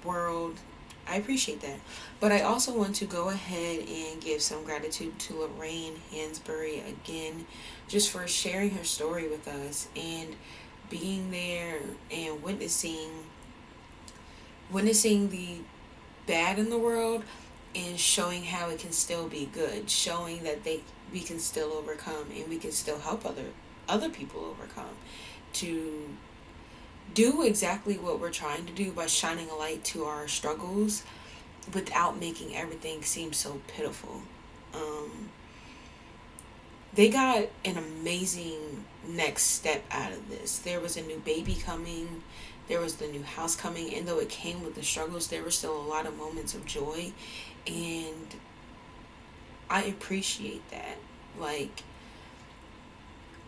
world. 0.04 0.60
I 1.08 1.16
appreciate 1.18 1.62
that. 1.62 1.80
But 2.20 2.32
I 2.32 2.42
also 2.42 2.78
want 2.78 2.96
to 2.96 3.06
go 3.06 3.30
ahead 3.30 3.80
and 3.88 4.22
give 4.22 4.42
some 4.42 4.64
gratitude 4.64 5.18
to 5.20 5.40
Lorraine 5.42 5.96
Hansberry 6.14 6.88
again, 6.88 7.46
just 7.88 8.10
for 8.10 8.28
sharing 8.28 8.72
her 8.72 8.84
story 8.84 9.28
with 9.28 9.48
us 9.48 9.88
and 9.96 10.36
being 10.90 11.32
there 11.32 11.80
and 12.12 12.42
witnessing 12.42 13.10
witnessing 14.72 15.30
the 15.30 15.58
bad 16.28 16.60
in 16.60 16.70
the 16.70 16.78
world 16.78 17.24
and 17.76 18.00
showing 18.00 18.44
how 18.44 18.70
it 18.70 18.80
can 18.80 18.92
still 18.92 19.28
be 19.28 19.50
good 19.54 19.90
showing 19.90 20.44
that 20.44 20.64
they 20.64 20.82
we 21.12 21.20
can 21.22 21.40
still 21.40 21.74
overcome 21.74 22.26
and 22.36 22.48
we 22.48 22.58
can 22.58 22.72
still 22.72 23.00
help 23.00 23.26
other 23.26 23.46
other 23.88 24.10
people 24.10 24.46
overcome 24.46 24.96
to 25.54 26.10
do 27.14 27.44
exactly 27.44 27.98
what 27.98 28.20
we're 28.20 28.32
trying 28.32 28.66
to 28.66 28.74
do 28.74 28.92
by 28.92 29.08
shining 29.08 29.50
a 29.50 29.56
light 29.56 29.84
to 29.84 30.06
our 30.06 30.28
struggles 30.28 31.04
without 31.74 32.20
making 32.20 32.56
everything 32.56 33.04
seem 33.04 33.34
so 33.34 33.62
pitiful. 33.68 34.22
Um, 34.74 35.30
they 36.94 37.10
got 37.10 37.48
an 37.66 37.78
amazing 37.78 38.86
next 39.08 39.44
step 39.44 39.84
out 39.92 40.12
of 40.12 40.30
this. 40.30 40.60
There 40.60 40.80
was 40.80 40.98
a 40.98 41.02
new 41.02 41.20
baby 41.20 41.56
coming, 41.56 42.24
there 42.68 42.80
was 42.80 42.96
the 42.96 43.08
new 43.08 43.24
house 43.24 43.56
coming, 43.56 43.94
and 43.94 44.08
though 44.08 44.20
it 44.20 44.30
came 44.30 44.64
with 44.64 44.76
the 44.76 44.84
struggles, 44.84 45.28
there 45.28 45.44
were 45.44 45.52
still 45.52 45.76
a 45.76 45.82
lot 45.82 46.06
of 46.06 46.18
moments 46.18 46.54
of 46.54 46.66
joy, 46.66 47.12
and 47.68 48.36
I 49.70 49.84
appreciate 49.84 50.70
that. 50.72 50.98
Like, 51.40 51.84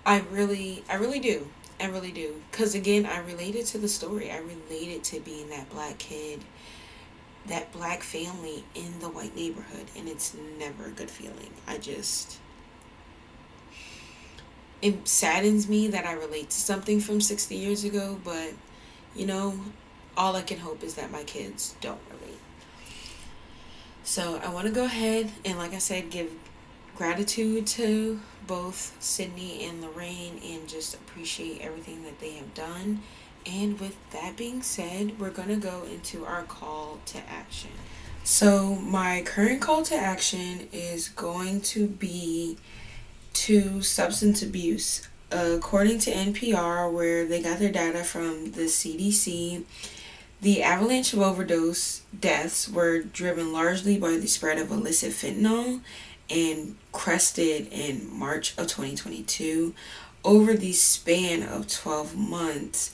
I 0.05 0.23
really, 0.31 0.83
I 0.89 0.95
really 0.95 1.19
do. 1.19 1.47
I 1.79 1.87
really 1.87 2.11
do. 2.11 2.41
Because 2.51 2.75
again, 2.75 3.05
I 3.05 3.19
related 3.19 3.65
to 3.67 3.77
the 3.77 3.87
story. 3.87 4.31
I 4.31 4.37
related 4.37 5.03
to 5.05 5.19
being 5.19 5.49
that 5.49 5.69
black 5.69 5.97
kid, 5.97 6.43
that 7.47 7.71
black 7.71 8.03
family 8.03 8.63
in 8.75 8.99
the 8.99 9.09
white 9.09 9.35
neighborhood. 9.35 9.87
And 9.97 10.07
it's 10.07 10.35
never 10.59 10.85
a 10.85 10.91
good 10.91 11.09
feeling. 11.09 11.51
I 11.67 11.77
just, 11.77 12.37
it 14.81 15.07
saddens 15.07 15.69
me 15.69 15.87
that 15.89 16.05
I 16.05 16.13
relate 16.13 16.49
to 16.49 16.59
something 16.59 16.99
from 16.99 17.21
60 17.21 17.55
years 17.55 17.83
ago, 17.83 18.19
but 18.23 18.53
you 19.15 19.25
know, 19.25 19.59
all 20.17 20.35
I 20.35 20.41
can 20.41 20.59
hope 20.59 20.83
is 20.83 20.95
that 20.95 21.11
my 21.11 21.23
kids 21.23 21.75
don't 21.81 21.99
relate. 22.09 22.39
So 24.03 24.41
I 24.43 24.51
want 24.51 24.67
to 24.67 24.73
go 24.73 24.85
ahead 24.85 25.31
and, 25.45 25.57
like 25.57 25.73
I 25.73 25.77
said, 25.77 26.09
give 26.09 26.31
gratitude 26.95 27.67
to 27.67 28.19
both 28.47 28.95
Sidney 28.99 29.65
and 29.65 29.81
Lorraine 29.81 30.39
and 30.43 30.67
just 30.67 30.95
appreciate 30.95 31.61
everything 31.61 32.03
that 32.03 32.19
they 32.19 32.33
have 32.33 32.53
done. 32.53 33.01
And 33.45 33.79
with 33.79 33.95
that 34.11 34.35
being 34.37 34.61
said, 34.61 35.19
we're 35.19 35.29
going 35.29 35.47
to 35.47 35.55
go 35.55 35.83
into 35.83 36.25
our 36.25 36.43
call 36.43 36.99
to 37.07 37.17
action. 37.29 37.71
So, 38.23 38.75
my 38.75 39.23
current 39.25 39.61
call 39.61 39.81
to 39.83 39.95
action 39.95 40.67
is 40.71 41.09
going 41.09 41.61
to 41.61 41.87
be 41.87 42.57
to 43.33 43.81
substance 43.81 44.41
abuse. 44.41 45.07
According 45.31 45.99
to 45.99 46.11
NPR, 46.11 46.91
where 46.91 47.25
they 47.25 47.41
got 47.41 47.59
their 47.59 47.71
data 47.71 48.03
from 48.03 48.51
the 48.51 48.63
CDC, 48.63 49.63
the 50.41 50.63
avalanche 50.63 51.13
of 51.13 51.19
overdose 51.19 52.01
deaths 52.17 52.67
were 52.67 52.99
driven 52.99 53.53
largely 53.53 53.97
by 53.97 54.17
the 54.17 54.27
spread 54.27 54.57
of 54.57 54.71
illicit 54.71 55.11
fentanyl 55.11 55.81
and 56.29 56.75
crested 56.91 57.67
in 57.71 58.09
March 58.11 58.51
of 58.57 58.67
2022. 58.67 59.73
Over 60.23 60.53
the 60.53 60.73
span 60.73 61.43
of 61.43 61.67
12 61.67 62.17
months, 62.17 62.93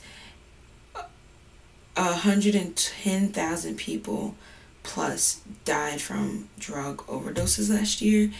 110,000 1.94 3.76
people 3.76 4.34
plus 4.82 5.40
died 5.64 6.00
from 6.00 6.48
drug 6.58 6.98
overdoses 7.06 7.70
last 7.70 8.00
year. 8.00 8.30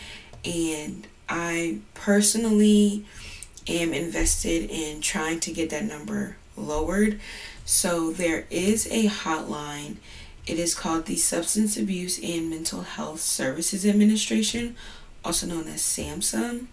And 0.44 1.06
I 1.28 1.78
personally 1.94 3.04
am 3.66 3.92
invested 3.92 4.70
in 4.70 5.00
trying 5.00 5.40
to 5.40 5.52
get 5.52 5.70
that 5.70 5.84
number 5.84 6.36
lowered. 6.56 7.20
So 7.64 8.12
there 8.12 8.46
is 8.50 8.86
a 8.90 9.06
hotline. 9.06 9.96
It 10.46 10.58
is 10.58 10.74
called 10.74 11.06
the 11.06 11.16
Substance 11.16 11.76
Abuse 11.76 12.18
and 12.22 12.48
Mental 12.48 12.82
Health 12.82 13.20
Services 13.20 13.84
Administration, 13.84 14.76
also 15.24 15.46
known 15.46 15.68
as 15.68 15.82
SAMHSA. 15.82 16.66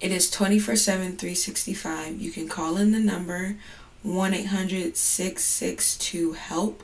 It 0.00 0.10
is 0.10 0.30
24 0.30 0.76
7, 0.76 1.16
365. 1.16 2.20
You 2.20 2.30
can 2.30 2.48
call 2.48 2.76
in 2.76 2.92
the 2.92 2.98
number 2.98 3.56
1 4.02 4.34
800 4.34 4.96
662 4.96 6.32
HELP. 6.32 6.82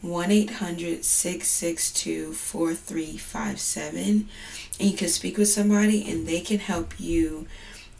1 0.00 0.30
800 0.30 1.04
662 1.04 2.32
4357. 2.32 4.28
And 4.78 4.90
you 4.90 4.96
can 4.96 5.08
speak 5.08 5.36
with 5.36 5.48
somebody 5.48 6.08
and 6.10 6.26
they 6.26 6.40
can 6.40 6.60
help 6.60 7.00
you 7.00 7.46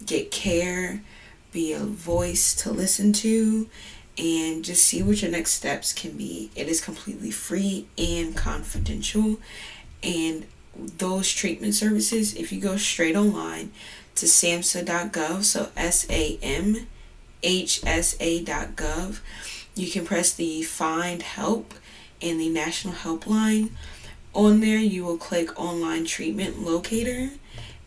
get 0.04 0.30
care, 0.30 1.02
be 1.50 1.72
a 1.72 1.80
voice 1.80 2.54
to 2.62 2.70
listen 2.70 3.12
to, 3.14 3.68
and 4.16 4.64
just 4.64 4.84
see 4.84 5.02
what 5.02 5.22
your 5.22 5.30
next 5.30 5.52
steps 5.52 5.92
can 5.92 6.12
be. 6.12 6.50
It 6.54 6.68
is 6.68 6.80
completely 6.80 7.30
free 7.30 7.86
and 7.96 8.36
confidential. 8.36 9.38
And 10.02 10.46
those 10.76 11.32
treatment 11.32 11.74
services, 11.74 12.34
if 12.34 12.52
you 12.52 12.60
go 12.60 12.76
straight 12.76 13.16
online 13.16 13.72
to 14.14 14.26
samhsa.gov, 14.26 15.42
so 15.42 15.70
S 15.76 16.06
A 16.10 16.38
M 16.42 16.86
H 17.42 17.80
S 17.84 18.16
A.gov, 18.20 19.18
you 19.74 19.90
can 19.90 20.04
press 20.04 20.32
the 20.32 20.62
Find 20.62 21.22
Help 21.22 21.74
in 22.20 22.38
the 22.38 22.48
National 22.48 22.94
Helpline. 22.94 23.70
On 24.34 24.60
there, 24.60 24.78
you 24.78 25.04
will 25.04 25.16
click 25.16 25.58
Online 25.58 26.04
Treatment 26.04 26.62
Locator. 26.62 27.30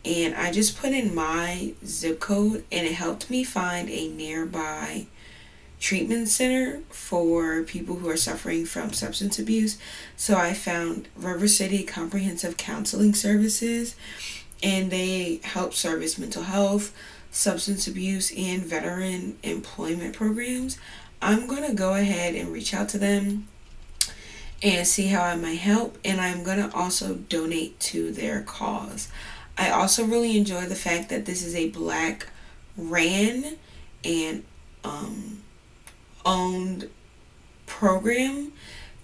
And 0.04 0.34
I 0.34 0.50
just 0.50 0.76
put 0.76 0.92
in 0.92 1.14
my 1.14 1.74
zip 1.84 2.18
code, 2.18 2.64
and 2.72 2.86
it 2.86 2.94
helped 2.94 3.30
me 3.30 3.44
find 3.44 3.88
a 3.88 4.08
nearby 4.08 5.06
treatment 5.78 6.28
center 6.28 6.80
for 6.90 7.62
people 7.62 7.96
who 7.96 8.08
are 8.08 8.16
suffering 8.16 8.64
from 8.64 8.92
substance 8.92 9.38
abuse. 9.38 9.78
So 10.16 10.36
I 10.36 10.54
found 10.54 11.08
River 11.16 11.48
City 11.48 11.82
Comprehensive 11.82 12.56
Counseling 12.56 13.14
Services, 13.14 13.94
and 14.62 14.90
they 14.90 15.40
help 15.42 15.74
service 15.74 16.18
mental 16.18 16.44
health, 16.44 16.94
substance 17.30 17.86
abuse, 17.86 18.32
and 18.36 18.62
veteran 18.62 19.38
employment 19.42 20.14
programs. 20.14 20.78
I'm 21.20 21.46
going 21.46 21.68
to 21.68 21.74
go 21.74 21.94
ahead 21.94 22.34
and 22.34 22.52
reach 22.52 22.74
out 22.74 22.88
to 22.90 22.98
them 22.98 23.48
and 24.62 24.86
see 24.86 25.08
how 25.08 25.22
I 25.22 25.36
might 25.36 25.58
help, 25.58 25.98
and 26.04 26.20
I'm 26.20 26.44
to 26.44 26.70
also 26.74 27.14
donate 27.14 27.78
to 27.80 28.12
their 28.12 28.42
cause. 28.42 29.08
I 29.58 29.70
also 29.70 30.04
really 30.04 30.36
enjoy 30.36 30.66
the 30.66 30.74
fact 30.74 31.08
that 31.10 31.26
this 31.26 31.44
is 31.44 31.54
a 31.54 31.68
black 31.70 32.28
ran 32.76 33.56
and 34.04 34.44
um, 34.84 35.42
owned 36.24 36.88
program. 37.66 38.52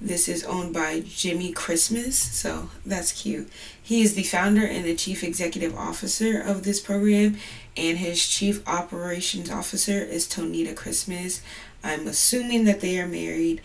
This 0.00 0.28
is 0.28 0.44
owned 0.44 0.72
by 0.72 1.00
Jimmy 1.00 1.50
Christmas, 1.50 2.16
so 2.16 2.70
that's 2.86 3.20
cute. 3.22 3.50
He 3.82 4.02
is 4.02 4.14
the 4.14 4.22
founder 4.22 4.64
and 4.64 4.84
the 4.84 4.94
chief 4.94 5.24
executive 5.24 5.76
officer 5.76 6.40
of 6.40 6.62
this 6.62 6.80
program, 6.80 7.36
and 7.76 7.98
his 7.98 8.24
chief 8.24 8.66
operations 8.68 9.50
officer 9.50 9.98
is 9.98 10.28
Tonita 10.28 10.76
Christmas. 10.76 11.42
I'm 11.82 12.06
assuming 12.06 12.64
that 12.64 12.80
they 12.80 13.00
are 13.00 13.08
married, 13.08 13.60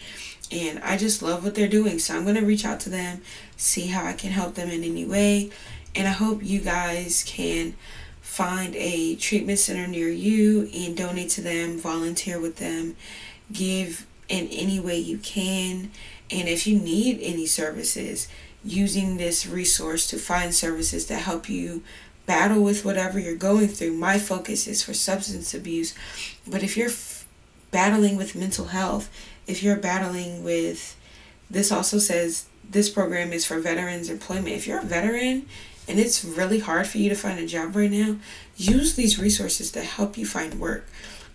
and 0.54 0.80
I 0.84 0.96
just 0.98 1.22
love 1.22 1.44
what 1.44 1.56
they're 1.56 1.68
doing, 1.68 2.00
so 2.00 2.16
I'm 2.16 2.24
going 2.24 2.36
to 2.36 2.46
reach 2.46 2.66
out 2.66 2.80
to 2.82 2.90
them, 2.90 3.22
see 3.58 3.88
how 3.88 4.06
I 4.06 4.14
can 4.14 4.32
help 4.32 4.56
them 4.56 4.70
in 4.70 4.84
any 4.84 5.04
way, 5.04 5.50
and 5.96 6.08
I 6.08 6.12
hope 6.12 6.44
you 6.44 6.60
guys 6.60 7.24
can 7.26 7.76
find 8.22 8.76
a 8.76 9.16
treatment 9.16 9.60
center 9.60 9.88
near 9.88 10.10
you 10.10 10.70
and 10.74 10.96
donate 10.96 11.30
to 11.32 11.42
them, 11.42 11.78
volunteer 11.78 12.40
with 12.40 12.58
them 12.58 12.96
give 13.52 14.06
in 14.30 14.48
any 14.48 14.80
way 14.80 14.98
you 14.98 15.18
can. 15.18 15.92
And 16.32 16.48
if 16.48 16.66
you 16.66 16.80
need 16.80 17.20
any 17.22 17.46
services, 17.46 18.28
using 18.64 19.18
this 19.18 19.46
resource 19.46 20.08
to 20.08 20.18
find 20.18 20.56
services 20.56 21.08
that 21.08 21.22
help 21.22 21.50
you 21.50 21.84
battle 22.26 22.64
with 22.64 22.86
whatever 22.86 23.20
you're 23.20 23.36
going 23.36 23.68
through. 23.68 23.94
My 23.94 24.18
focus 24.18 24.68
is 24.68 24.82
for 24.82 24.94
substance 24.94 25.54
abuse. 25.54 25.94
But 26.48 26.64
if 26.64 26.78
you're 26.78 26.88
f- 26.88 27.28
battling 27.72 28.16
with 28.16 28.36
mental 28.36 28.68
health, 28.68 29.10
if 29.48 29.64
you're 29.64 29.76
battling 29.76 30.44
with, 30.44 30.98
this 31.50 31.72
also 31.72 32.00
says 32.00 32.48
this 32.70 32.90
program 32.90 33.34
is 33.34 33.46
for 33.46 33.60
veterans 33.60 34.10
employment. 34.10 34.56
If 34.56 34.68
you're 34.68 34.80
a 34.80 34.86
veteran 34.86 35.46
and 35.88 36.00
it's 36.00 36.24
really 36.24 36.60
hard 36.60 36.88
for 36.88 36.98
you 36.98 37.10
to 37.10 37.16
find 37.16 37.40
a 37.40 37.46
job 37.46 37.76
right 37.76 37.92
now, 37.92 38.18
use 38.56 38.96
these 38.96 39.20
resources 39.20 39.72
to 39.72 39.82
help 39.82 40.18
you 40.18 40.26
find 40.26 40.60
work. 40.60 40.88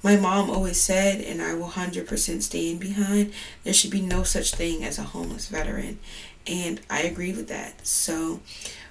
My 0.03 0.17
mom 0.17 0.49
always 0.49 0.81
said, 0.81 1.21
and 1.21 1.43
I 1.43 1.55
will 1.55 1.71
100% 1.71 2.43
stand 2.43 2.81
behind, 2.81 3.33
there 3.65 3.75
should 3.75 3.91
be 3.91 4.01
no 4.01 4.23
such 4.23 4.55
thing 4.55 4.85
as 4.85 4.97
a 4.99 5.03
homeless 5.03 5.49
veteran. 5.49 5.99
And 6.47 6.81
I 6.89 7.03
agree 7.03 7.33
with 7.33 7.49
that. 7.49 7.87
So, 7.87 8.41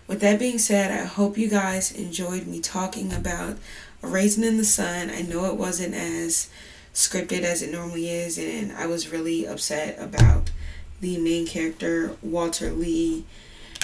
with 0.06 0.20
that 0.22 0.40
being 0.40 0.60
said, 0.60 0.92
I 0.92 1.06
hope 1.06 1.38
you 1.38 1.50
guys 1.50 1.92
enjoyed 1.92 2.46
me 2.46 2.60
talking 2.60 3.14
about 3.14 3.58
a 4.04 4.08
Raisin 4.08 4.44
in 4.44 4.58
the 4.58 4.66
Sun. 4.66 5.10
I 5.10 5.22
know 5.22 5.46
it 5.46 5.58
wasn't 5.58 5.96
as 5.96 6.50
scripted 6.98 7.44
as 7.44 7.62
it 7.62 7.72
normally 7.72 8.10
is, 8.10 8.38
and 8.38 8.72
I 8.72 8.88
was 8.88 9.12
really 9.12 9.46
upset 9.46 9.98
about 10.00 10.50
the 11.00 11.18
main 11.20 11.46
character, 11.46 12.18
Walter 12.24 12.72
Lee 12.72 13.24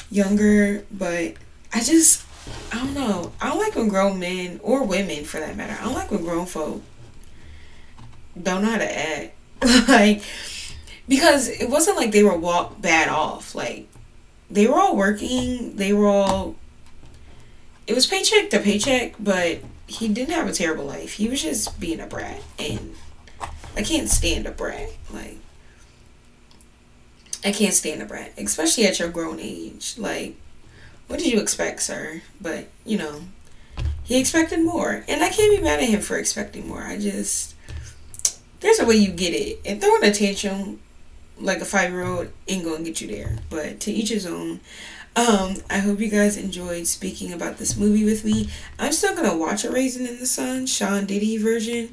Younger, 0.10 0.84
but 0.91 1.36
I 1.71 1.82
just, 1.82 2.26
I 2.71 2.78
don't 2.78 2.93
know. 2.93 3.32
I 3.39 3.49
don't 3.49 3.60
like 3.60 3.76
when 3.76 3.88
grown 3.88 4.19
men, 4.19 4.60
or 4.63 4.84
women 4.84 5.23
for 5.26 5.39
that 5.39 5.56
matter, 5.56 5.78
I 5.80 5.84
don't 5.84 5.93
like 5.93 6.12
when 6.12 6.23
grown 6.23 6.47
folk 6.47 6.82
don't 8.41 8.63
know 8.63 8.71
how 8.71 8.78
to 8.78 8.97
act. 8.97 9.36
like 9.88 10.23
because 11.08 11.49
it 11.49 11.69
wasn't 11.69 11.97
like 11.97 12.12
they 12.12 12.23
were 12.23 12.38
walk 12.38 12.82
bad 12.82 13.10
off. 13.10 13.56
Like 13.56 13.88
they 14.49 14.67
were 14.67 14.80
all 14.80 14.95
working. 14.95 15.76
They 15.76 15.93
were 15.93 16.08
all. 16.08 16.56
It 17.86 17.93
was 17.93 18.08
paycheck 18.08 18.49
to 18.52 18.60
paycheck, 18.60 19.15
but 19.19 19.60
he 19.88 20.08
didn't 20.08 20.34
have 20.34 20.47
a 20.47 20.54
terrible 20.54 20.86
life. 20.86 21.13
He 21.13 21.28
was 21.28 21.41
just 21.41 21.80
being 21.80 21.99
a 21.99 22.08
brat, 22.08 22.41
and 22.58 22.95
I 23.75 23.83
can't 23.83 24.09
stand 24.09 24.45
a 24.45 24.51
brat. 24.51 24.89
Like 25.12 25.38
I 27.45 27.51
can't 27.51 27.73
stand 27.73 28.01
a 28.01 28.05
brat, 28.05 28.33
especially 28.38 28.86
at 28.86 28.99
your 28.99 29.09
grown 29.09 29.39
age. 29.39 29.95
Like, 29.97 30.36
what 31.07 31.19
did 31.19 31.31
you 31.31 31.39
expect, 31.39 31.81
sir? 31.81 32.21
But 32.39 32.67
you 32.86 32.97
know, 32.97 33.23
he 34.03 34.19
expected 34.19 34.62
more, 34.62 35.03
and 35.07 35.23
I 35.23 35.29
can't 35.29 35.55
be 35.55 35.62
mad 35.63 35.79
at 35.79 35.89
him 35.89 36.01
for 36.01 36.17
expecting 36.17 36.67
more. 36.67 36.83
I 36.83 36.97
just 36.97 37.55
there's 38.62 38.79
a 38.79 38.86
way 38.86 38.95
you 38.95 39.12
get 39.12 39.33
it. 39.33 39.59
And 39.65 39.81
throwing 39.81 40.03
a 40.03 40.12
tantrum 40.12 40.79
like 41.38 41.59
a 41.59 41.65
five 41.65 41.91
year 41.91 42.03
old 42.03 42.29
ain't 42.47 42.63
gonna 42.63 42.83
get 42.83 43.01
you 43.01 43.07
there. 43.07 43.38
But 43.49 43.79
to 43.81 43.91
each 43.91 44.09
his 44.09 44.25
own. 44.25 44.62
Um, 45.15 45.57
I 45.69 45.77
hope 45.77 45.99
you 45.99 46.09
guys 46.09 46.38
enjoyed 46.38 46.88
speaking 46.88 47.31
about 47.33 47.59
this 47.59 47.77
movie 47.77 48.03
with 48.03 48.25
me. 48.25 48.49
I'm 48.79 48.91
still 48.91 49.15
gonna 49.15 49.38
watch 49.38 49.63
A 49.63 49.69
Raisin 49.69 50.07
in 50.07 50.19
the 50.19 50.25
Sun, 50.25 50.65
Sean 50.65 51.05
Diddy 51.05 51.38
version. 51.38 51.89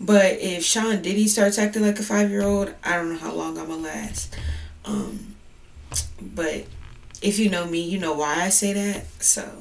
But 0.00 0.38
if 0.40 0.64
Sean 0.64 1.02
Diddy 1.02 1.26
starts 1.26 1.58
acting 1.58 1.82
like 1.82 1.98
a 1.98 2.02
five 2.02 2.30
year 2.30 2.42
old, 2.42 2.72
I 2.84 2.96
don't 2.96 3.10
know 3.10 3.18
how 3.18 3.32
long 3.32 3.58
I'm 3.58 3.68
gonna 3.68 3.82
last. 3.82 4.36
Um, 4.84 5.34
but 6.20 6.66
if 7.20 7.38
you 7.38 7.50
know 7.50 7.66
me, 7.66 7.80
you 7.80 7.98
know 7.98 8.14
why 8.14 8.42
I 8.42 8.48
say 8.48 8.72
that. 8.72 9.06
So, 9.20 9.60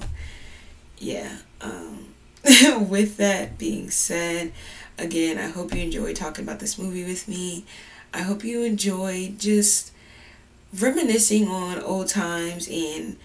yeah. 1.00 1.38
Um, 1.60 2.14
with 2.90 3.18
that 3.18 3.58
being 3.58 3.90
said, 3.90 4.52
Again, 5.00 5.38
I 5.38 5.48
hope 5.50 5.76
you 5.76 5.82
enjoyed 5.84 6.16
talking 6.16 6.44
about 6.44 6.60
this 6.60 6.80
movie 6.80 7.04
with 7.04 7.28
me. 7.28 7.66
I 8.14 8.24
hope 8.24 8.44
you 8.44 8.64
enjoyed 8.64 9.38
just 9.38 9.92
reminiscing 10.78 11.48
on 11.48 11.80
old 11.80 12.08
times 12.08 12.68
and 12.68 13.16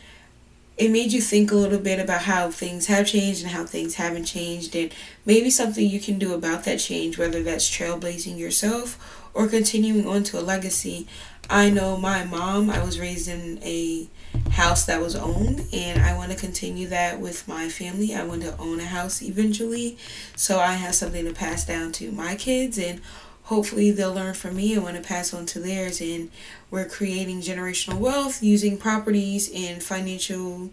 it 0.83 0.91
made 0.91 1.13
you 1.13 1.21
think 1.21 1.53
a 1.53 1.55
little 1.55 1.79
bit 1.79 2.01
about 2.01 2.23
how 2.23 2.51
things 2.51 2.87
have 2.87 3.07
changed 3.07 3.43
and 3.43 3.53
how 3.53 3.65
things 3.65 3.95
haven't 3.95 4.25
changed 4.25 4.75
and 4.75 4.93
maybe 5.25 5.49
something 5.49 5.89
you 5.89 6.01
can 6.01 6.19
do 6.19 6.35
about 6.35 6.65
that 6.65 6.81
change 6.81 7.17
whether 7.17 7.43
that's 7.43 7.71
trailblazing 7.71 8.37
yourself 8.37 9.21
or 9.33 9.47
continuing 9.47 10.07
on 10.07 10.25
to 10.25 10.39
a 10.39 10.43
legacy 10.43 11.07
I 11.51 11.71
know 11.71 11.97
my 11.97 12.25
mom, 12.25 12.71
I 12.71 12.83
was 12.83 12.99
raised 12.99 13.29
in 13.29 13.59
a 13.63 14.09
house 14.53 14.87
that 14.87 15.01
was 15.01 15.15
owned 15.15 15.67
and 15.73 16.01
I 16.03 16.17
want 16.17 16.33
to 16.33 16.39
continue 16.39 16.89
that 16.89 17.21
with 17.21 17.47
my 17.47 17.69
family. 17.69 18.15
I 18.15 18.25
want 18.25 18.43
to 18.43 18.57
own 18.59 18.81
a 18.81 18.85
house 18.85 19.23
eventually 19.23 19.99
so 20.35 20.59
I 20.59 20.73
have 20.75 20.95
something 20.95 21.25
to 21.27 21.33
pass 21.33 21.67
down 21.67 21.93
to 21.93 22.11
my 22.13 22.37
kids 22.37 22.79
and 22.79 23.01
hopefully 23.45 23.91
they'll 23.91 24.15
learn 24.15 24.35
from 24.35 24.57
me 24.57 24.75
and 24.75 24.83
want 24.83 24.97
to 24.97 25.03
pass 25.03 25.35
on 25.35 25.47
to 25.47 25.59
theirs 25.59 26.01
and 26.01 26.31
we're 26.71 26.85
creating 26.85 27.41
generational 27.41 27.99
wealth 27.99 28.43
using 28.43 28.79
properties 28.79 29.51
and 29.55 29.83
financial 29.83 30.71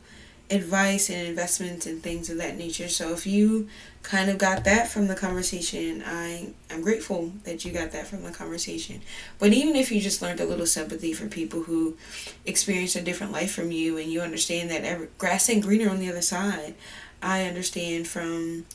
advice 0.52 1.10
and 1.10 1.28
investments 1.28 1.86
and 1.86 2.02
things 2.02 2.30
of 2.30 2.38
that 2.38 2.58
nature. 2.58 2.88
So 2.88 3.14
if 3.14 3.28
you 3.28 3.68
kind 4.02 4.30
of 4.30 4.38
got 4.38 4.64
that 4.64 4.88
from 4.88 5.08
the 5.08 5.16
conversation, 5.16 6.04
I 6.06 6.54
I'm 6.72 6.82
grateful 6.82 7.34
that 7.44 7.66
you 7.66 7.72
got 7.72 7.92
that 7.92 8.08
from 8.08 8.24
the 8.24 8.32
conversation. 8.32 9.02
But 9.38 9.54
even 9.54 9.76
if 9.76 9.92
you 9.92 10.02
just 10.02 10.22
learned 10.22 10.40
a 10.40 10.46
little 10.46 10.66
sympathy 10.66 11.14
for 11.14 11.28
people 11.28 11.64
who 11.64 11.98
experience 12.46 12.96
a 12.96 13.02
different 13.02 13.32
life 13.32 13.52
from 13.52 13.72
you 13.72 13.98
and 13.98 14.12
you 14.12 14.22
understand 14.22 14.72
that 14.72 14.84
every, 14.84 15.10
grass 15.18 15.50
ain't 15.50 15.64
greener 15.64 15.90
on 15.90 16.00
the 16.00 16.10
other 16.10 16.22
side. 16.22 16.76
I 17.22 17.44
understand 17.44 18.08
from 18.08 18.66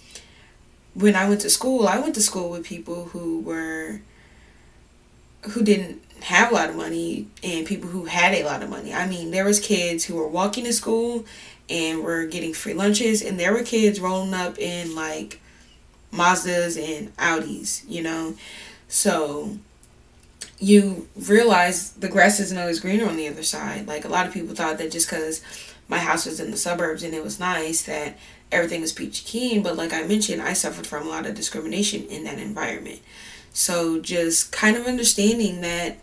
when 0.95 1.16
I 1.16 1.28
went 1.28 1.40
to 1.42 1.51
school, 1.51 1.86
I 1.88 1.99
went 1.99 2.14
to 2.14 2.22
school 2.22 2.51
with 2.51 2.64
people 2.64 3.07
who 3.07 3.40
were 3.40 4.01
who 5.51 5.62
didn't 5.62 6.03
have 6.22 6.51
a 6.51 6.55
lot 6.55 6.70
of 6.70 6.76
money 6.76 7.28
and 7.42 7.66
people 7.66 7.90
who 7.90 8.07
had 8.07 8.32
a 8.32 8.45
lot 8.45 8.62
of 8.62 8.70
money. 8.70 8.95
I 8.95 9.07
mean, 9.07 9.30
there 9.30 9.45
was 9.45 9.61
kids 9.61 10.05
who 10.05 10.14
were 10.14 10.28
walking 10.28 10.64
to 10.64 10.72
school 10.72 11.26
and 11.68 12.03
were 12.03 12.24
getting 12.24 12.55
free 12.55 12.72
lunches 12.72 13.20
and 13.20 13.38
there 13.38 13.53
were 13.53 13.62
kids 13.62 14.01
rolling 14.01 14.32
up 14.32 14.59
in 14.59 14.95
like 14.95 15.40
Mazdas 16.12 16.80
and 16.80 17.14
Audis, 17.16 17.82
you 17.86 18.03
know. 18.03 18.36
So 18.88 19.59
you 20.59 21.09
realize 21.14 21.90
the 21.92 22.09
grass 22.09 22.40
isn't 22.40 22.57
always 22.57 22.80
greener 22.80 23.07
on 23.07 23.16
the 23.16 23.28
other 23.28 23.42
side. 23.42 23.86
Like 23.86 24.05
a 24.05 24.09
lot 24.09 24.26
of 24.26 24.32
people 24.32 24.55
thought 24.55 24.78
that 24.78 24.92
just 24.92 25.11
because 25.11 25.42
my 25.88 25.99
house 25.99 26.24
was 26.24 26.40
in 26.40 26.51
the 26.51 26.57
suburbs 26.57 27.03
and 27.03 27.12
it 27.12 27.22
was 27.22 27.38
nice 27.38 27.82
that 27.82 28.16
everything 28.55 28.80
was 28.80 28.92
peachy 28.92 29.24
keen, 29.24 29.62
but 29.62 29.76
like 29.76 29.92
I 29.92 30.05
mentioned, 30.05 30.40
I 30.40 30.52
suffered 30.52 30.86
from 30.86 31.07
a 31.07 31.11
lot 31.11 31.26
of 31.26 31.34
discrimination 31.34 32.05
in 32.07 32.24
that 32.24 32.38
environment. 32.38 33.00
So 33.52 34.00
just 34.00 34.52
kind 34.52 34.76
of 34.76 34.86
understanding 34.86 35.61
that 35.61 35.98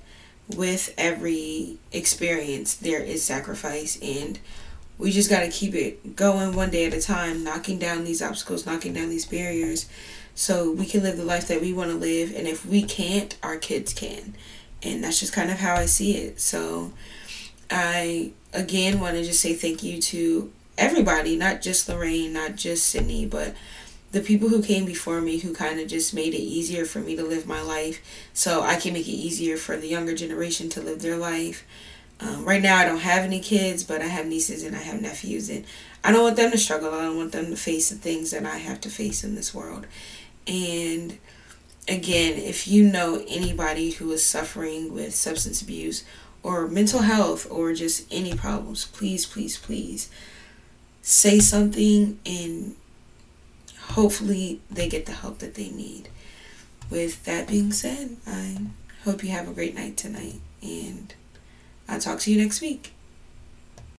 with 0.55 0.93
every 0.97 1.77
experience 1.91 2.73
there 2.75 3.01
is 3.01 3.23
sacrifice 3.23 3.97
and 4.01 4.39
we 4.97 5.11
just 5.11 5.29
got 5.29 5.39
to 5.39 5.49
keep 5.49 5.73
it 5.73 6.15
going 6.15 6.53
one 6.55 6.69
day 6.69 6.85
at 6.85 6.93
a 6.93 7.01
time, 7.01 7.43
knocking 7.43 7.79
down 7.79 8.03
these 8.03 8.21
obstacles, 8.21 8.65
knocking 8.65 8.93
down 8.93 9.09
these 9.09 9.25
barriers 9.25 9.89
so 10.35 10.71
we 10.71 10.85
can 10.85 11.03
live 11.03 11.17
the 11.17 11.25
life 11.25 11.47
that 11.47 11.61
we 11.61 11.73
want 11.73 11.89
to 11.89 11.97
live 11.97 12.33
and 12.35 12.47
if 12.47 12.65
we 12.65 12.83
can't, 12.83 13.37
our 13.41 13.57
kids 13.57 13.93
can. 13.93 14.35
And 14.83 15.03
that's 15.03 15.19
just 15.19 15.33
kind 15.33 15.51
of 15.51 15.59
how 15.59 15.75
I 15.75 15.85
see 15.85 16.17
it. 16.17 16.39
So 16.39 16.91
I 17.69 18.31
again 18.53 18.99
want 18.99 19.15
to 19.15 19.23
just 19.23 19.39
say 19.39 19.53
thank 19.53 19.83
you 19.83 20.01
to 20.01 20.51
everybody, 20.82 21.36
not 21.36 21.61
just 21.61 21.88
Lorraine, 21.88 22.34
not 22.34 22.55
just 22.55 22.88
Sidney, 22.88 23.25
but 23.25 23.53
the 24.11 24.19
people 24.19 24.49
who 24.49 24.63
came 24.63 24.84
before 24.84 25.21
me 25.21 25.38
who 25.38 25.53
kind 25.53 25.79
of 25.79 25.88
just 25.88 26.13
made 26.13 26.34
it 26.34 26.41
easier 26.41 26.86
for 26.86 26.99
me 26.99 27.15
to 27.15 27.23
live 27.23 27.47
my 27.47 27.61
life 27.61 28.01
so 28.34 28.61
I 28.61 28.75
can 28.75 28.93
make 28.93 29.07
it 29.07 29.11
easier 29.11 29.55
for 29.57 29.77
the 29.77 29.88
younger 29.88 30.15
generation 30.15 30.69
to 30.69 30.82
live 30.82 31.01
their 31.01 31.17
life. 31.17 31.65
Um, 32.19 32.43
right 32.43 32.61
now, 32.61 32.77
I 32.77 32.86
don't 32.86 32.99
have 32.99 33.23
any 33.23 33.39
kids, 33.39 33.84
but 33.84 34.01
I 34.01 34.05
have 34.05 34.25
nieces 34.25 34.63
and 34.63 34.75
I 34.75 34.79
have 34.79 35.01
nephews, 35.01 35.49
and 35.49 35.65
I 36.03 36.11
don't 36.11 36.23
want 36.23 36.36
them 36.36 36.51
to 36.51 36.57
struggle. 36.57 36.93
I 36.93 37.03
don't 37.03 37.17
want 37.17 37.32
them 37.32 37.45
to 37.45 37.55
face 37.55 37.89
the 37.89 37.95
things 37.95 38.32
that 38.32 38.45
I 38.45 38.57
have 38.57 38.82
to 38.82 38.89
face 38.89 39.23
in 39.23 39.36
this 39.36 39.55
world. 39.55 39.88
And 40.45 41.17
again, 41.88 42.38
if 42.38 42.67
you 42.67 42.84
know 42.84 43.23
anybody 43.27 43.91
who 43.91 44.11
is 44.11 44.23
suffering 44.23 44.93
with 44.93 45.15
substance 45.15 45.61
abuse 45.61 46.03
or 46.43 46.67
mental 46.67 47.01
health 47.01 47.47
or 47.49 47.73
just 47.73 48.05
any 48.11 48.36
problems, 48.36 48.86
please, 48.86 49.25
please, 49.25 49.57
please 49.57 50.09
say 51.01 51.39
something 51.39 52.19
and 52.25 52.75
hopefully 53.79 54.61
they 54.69 54.87
get 54.87 55.05
the 55.05 55.13
help 55.13 55.39
that 55.39 55.55
they 55.55 55.69
need. 55.69 56.09
With 56.89 57.23
that 57.25 57.47
being 57.47 57.71
said, 57.71 58.17
I 58.27 58.57
hope 59.03 59.23
you 59.23 59.31
have 59.31 59.47
a 59.47 59.53
great 59.53 59.75
night 59.75 59.97
tonight 59.97 60.41
and 60.61 61.13
I'll 61.87 61.99
talk 61.99 62.19
to 62.19 62.31
you 62.31 62.41
next 62.41 62.61
week. 62.61 62.93